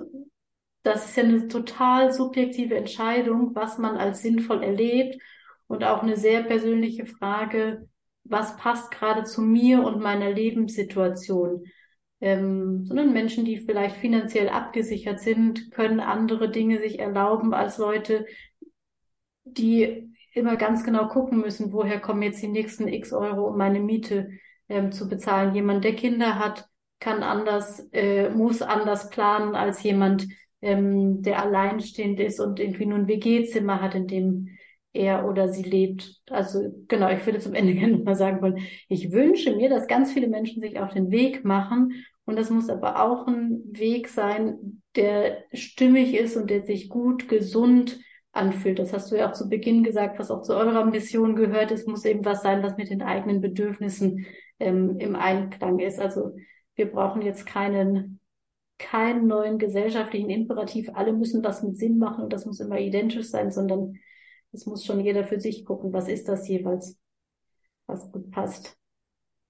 das 0.85 1.05
ist 1.05 1.17
ja 1.17 1.23
eine 1.23 1.47
total 1.47 2.13
subjektive 2.13 2.75
Entscheidung, 2.75 3.55
was 3.55 3.79
man 3.79 3.97
als 3.97 4.21
sinnvoll 4.21 4.61
erlebt 4.61 5.19
und 5.65 5.83
auch 5.83 6.03
eine 6.03 6.15
sehr 6.15 6.43
persönliche 6.43 7.07
Frage, 7.07 7.89
was 8.23 8.55
passt 8.57 8.91
gerade 8.91 9.23
zu 9.23 9.41
mir 9.41 9.83
und 9.83 9.99
meiner 9.99 10.31
Lebenssituation. 10.31 11.65
Ähm, 12.21 12.85
sondern 12.85 13.13
Menschen, 13.13 13.45
die 13.45 13.57
vielleicht 13.57 13.97
finanziell 13.97 14.47
abgesichert 14.47 15.19
sind, 15.19 15.71
können 15.71 15.99
andere 15.99 16.51
Dinge 16.51 16.79
sich 16.79 16.99
erlauben 16.99 17.55
als 17.55 17.79
Leute, 17.79 18.27
die 19.43 20.13
immer 20.33 20.55
ganz 20.55 20.83
genau 20.83 21.07
gucken 21.07 21.39
müssen, 21.39 21.73
woher 21.73 21.99
kommen 21.99 22.21
jetzt 22.21 22.43
die 22.43 22.47
nächsten 22.47 22.87
x 22.87 23.11
Euro, 23.11 23.47
um 23.47 23.57
meine 23.57 23.79
Miete 23.79 24.29
ähm, 24.69 24.91
zu 24.91 25.09
bezahlen. 25.09 25.55
Jemand, 25.55 25.83
der 25.83 25.95
Kinder 25.95 26.37
hat, 26.37 26.67
kann 26.99 27.23
anders, 27.23 27.79
äh, 27.91 28.29
muss 28.29 28.61
anders 28.61 29.09
planen 29.09 29.55
als 29.55 29.81
jemand, 29.81 30.27
ähm, 30.65 31.21
der 31.21 31.41
alleinstehend 31.41 32.19
ist 32.19 32.39
und 32.39 32.59
irgendwie 32.59 32.87
nur 32.87 32.97
ein 32.97 33.07
WG-Zimmer 33.07 33.81
hat, 33.81 33.93
in 33.95 34.07
dem 34.07 34.49
er 34.93 35.27
oder 35.27 35.49
sie 35.49 35.63
lebt. 35.63 36.21
Also 36.29 36.73
genau, 36.87 37.09
ich 37.09 37.25
würde 37.25 37.39
zum 37.39 37.53
Ende 37.53 37.73
gerne 37.75 37.97
mal 37.99 38.15
sagen 38.15 38.41
wollen, 38.41 38.59
ich 38.89 39.11
wünsche 39.11 39.55
mir, 39.55 39.69
dass 39.69 39.87
ganz 39.87 40.11
viele 40.11 40.27
Menschen 40.27 40.61
sich 40.61 40.79
auf 40.79 40.93
den 40.93 41.11
Weg 41.11 41.45
machen 41.45 42.05
und 42.25 42.37
das 42.37 42.49
muss 42.49 42.69
aber 42.69 43.03
auch 43.03 43.27
ein 43.27 43.61
Weg 43.71 44.07
sein, 44.07 44.81
der 44.95 45.43
stimmig 45.53 46.15
ist 46.15 46.35
und 46.35 46.49
der 46.49 46.63
sich 46.63 46.89
gut, 46.89 47.27
gesund 47.29 47.99
anfühlt. 48.31 48.79
Das 48.79 48.91
hast 48.91 49.11
du 49.11 49.17
ja 49.17 49.29
auch 49.29 49.33
zu 49.33 49.47
Beginn 49.47 49.83
gesagt, 49.83 50.17
was 50.17 50.31
auch 50.31 50.41
zu 50.41 50.55
eurer 50.55 50.85
Mission 50.85 51.35
gehört. 51.35 51.71
Es 51.71 51.85
muss 51.85 52.03
eben 52.05 52.25
was 52.25 52.41
sein, 52.41 52.63
was 52.63 52.75
mit 52.75 52.89
den 52.89 53.03
eigenen 53.03 53.41
Bedürfnissen 53.41 54.25
ähm, 54.59 54.97
im 54.99 55.15
Einklang 55.15 55.77
ist. 55.79 55.99
Also 55.99 56.35
wir 56.75 56.91
brauchen 56.91 57.21
jetzt 57.21 57.45
keinen 57.45 58.19
keinen 58.77 59.27
neuen 59.27 59.57
gesellschaftlichen 59.57 60.29
Imperativ, 60.29 60.89
alle 60.93 61.13
müssen 61.13 61.43
was 61.43 61.63
mit 61.63 61.77
Sinn 61.77 61.97
machen 61.97 62.23
und 62.23 62.33
das 62.33 62.45
muss 62.45 62.59
immer 62.59 62.79
identisch 62.79 63.27
sein, 63.27 63.51
sondern 63.51 63.97
es 64.51 64.65
muss 64.65 64.85
schon 64.85 64.99
jeder 64.99 65.23
für 65.23 65.39
sich 65.39 65.65
gucken, 65.65 65.93
was 65.93 66.07
ist 66.07 66.27
das 66.27 66.47
jeweils, 66.47 66.97
was 67.87 68.11
gut 68.11 68.31
passt. 68.31 68.77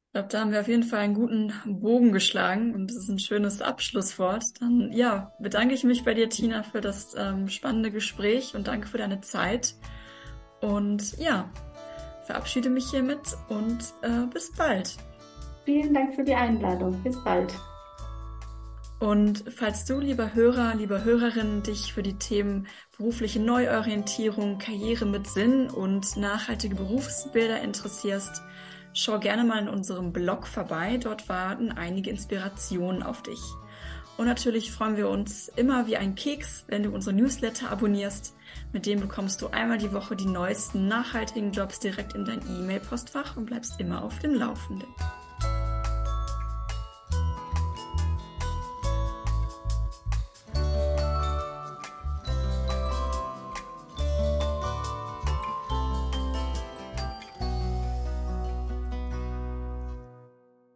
Ich 0.08 0.12
glaube, 0.18 0.30
da 0.30 0.40
haben 0.40 0.52
wir 0.52 0.62
auf 0.62 0.68
jeden 0.70 0.84
Fall 0.84 1.00
einen 1.00 1.14
guten 1.14 1.54
Bogen 1.66 2.14
geschlagen 2.14 2.74
und 2.74 2.90
das 2.90 2.98
ist 2.98 3.10
ein 3.10 3.20
schönes 3.20 3.62
Abschlusswort. 3.62 4.44
Dann 4.62 4.92
ja, 4.94 5.34
bedanke 5.40 5.74
ich 5.74 5.84
mich 5.84 6.06
bei 6.06 6.14
dir, 6.14 6.30
Tina, 6.30 6.64
für 6.64 6.80
das 6.80 7.16
ähm, 7.18 7.50
spannende 7.50 7.92
Gespräch 7.92 8.56
und 8.56 8.68
danke 8.68 8.88
für 8.88 8.98
deine 8.98 9.20
Zeit. 9.20 9.76
Und 10.62 11.18
ja, 11.18 11.50
verabschiede 12.24 12.70
mich 12.70 12.90
hiermit 12.90 13.36
und 13.50 13.80
äh, 14.04 14.26
bis 14.34 14.54
bald. 14.54 14.96
Vielen 15.66 15.94
Dank 15.94 16.16
für 16.16 16.24
die 16.24 16.36
Einladung. 16.36 17.02
Bis 17.04 17.22
bald. 17.24 17.54
Und 19.00 19.44
falls 19.54 19.86
du, 19.86 20.00
lieber 20.00 20.34
Hörer, 20.34 20.74
lieber 20.76 21.04
Hörerin, 21.04 21.64
dich 21.64 21.94
für 21.94 22.02
die 22.02 22.18
Themen 22.18 22.68
berufliche 22.98 23.40
Neuorientierung, 23.40 24.58
Karriere 24.58 25.06
mit 25.06 25.28
Sinn 25.28 25.70
und 25.70 26.16
nachhaltige 26.16 26.76
Berufsbilder 26.76 27.62
interessierst, 27.62 28.42
schau 28.94 29.20
gerne 29.20 29.44
mal 29.44 29.62
in 29.62 29.70
unserem 29.70 30.14
Blog 30.14 30.48
vorbei. 30.48 30.98
Dort 30.98 31.28
warten 31.28 31.72
einige 31.72 32.10
Inspirationen 32.10 33.04
auf 33.04 33.22
dich. 33.22 33.42
Und 34.18 34.28
natürlich 34.28 34.72
freuen 34.72 34.96
wir 34.96 35.10
uns 35.10 35.50
immer 35.50 35.88
wie 35.88 35.98
ein 35.98 36.16
Keks, 36.16 36.64
wenn 36.68 36.84
du 36.84 36.92
unsere 36.92 37.14
Newsletter 37.14 37.70
abonnierst. 37.70 38.34
Mit 38.72 38.86
dem 38.86 39.02
bekommst 39.02 39.42
du 39.42 39.48
einmal 39.48 39.78
die 39.78 39.92
Woche 39.92 40.16
die 40.16 40.26
neuesten 40.26 40.88
nachhaltigen 40.88 41.52
Jobs 41.52 41.80
direkt 41.80 42.16
in 42.16 42.24
dein 42.24 42.40
E-Mail-Postfach 42.40 43.36
und 43.36 43.46
bleibst 43.46 43.78
immer 43.78 44.04
auf 44.04 44.20
dem 44.20 44.34
Laufenden. 44.36 44.88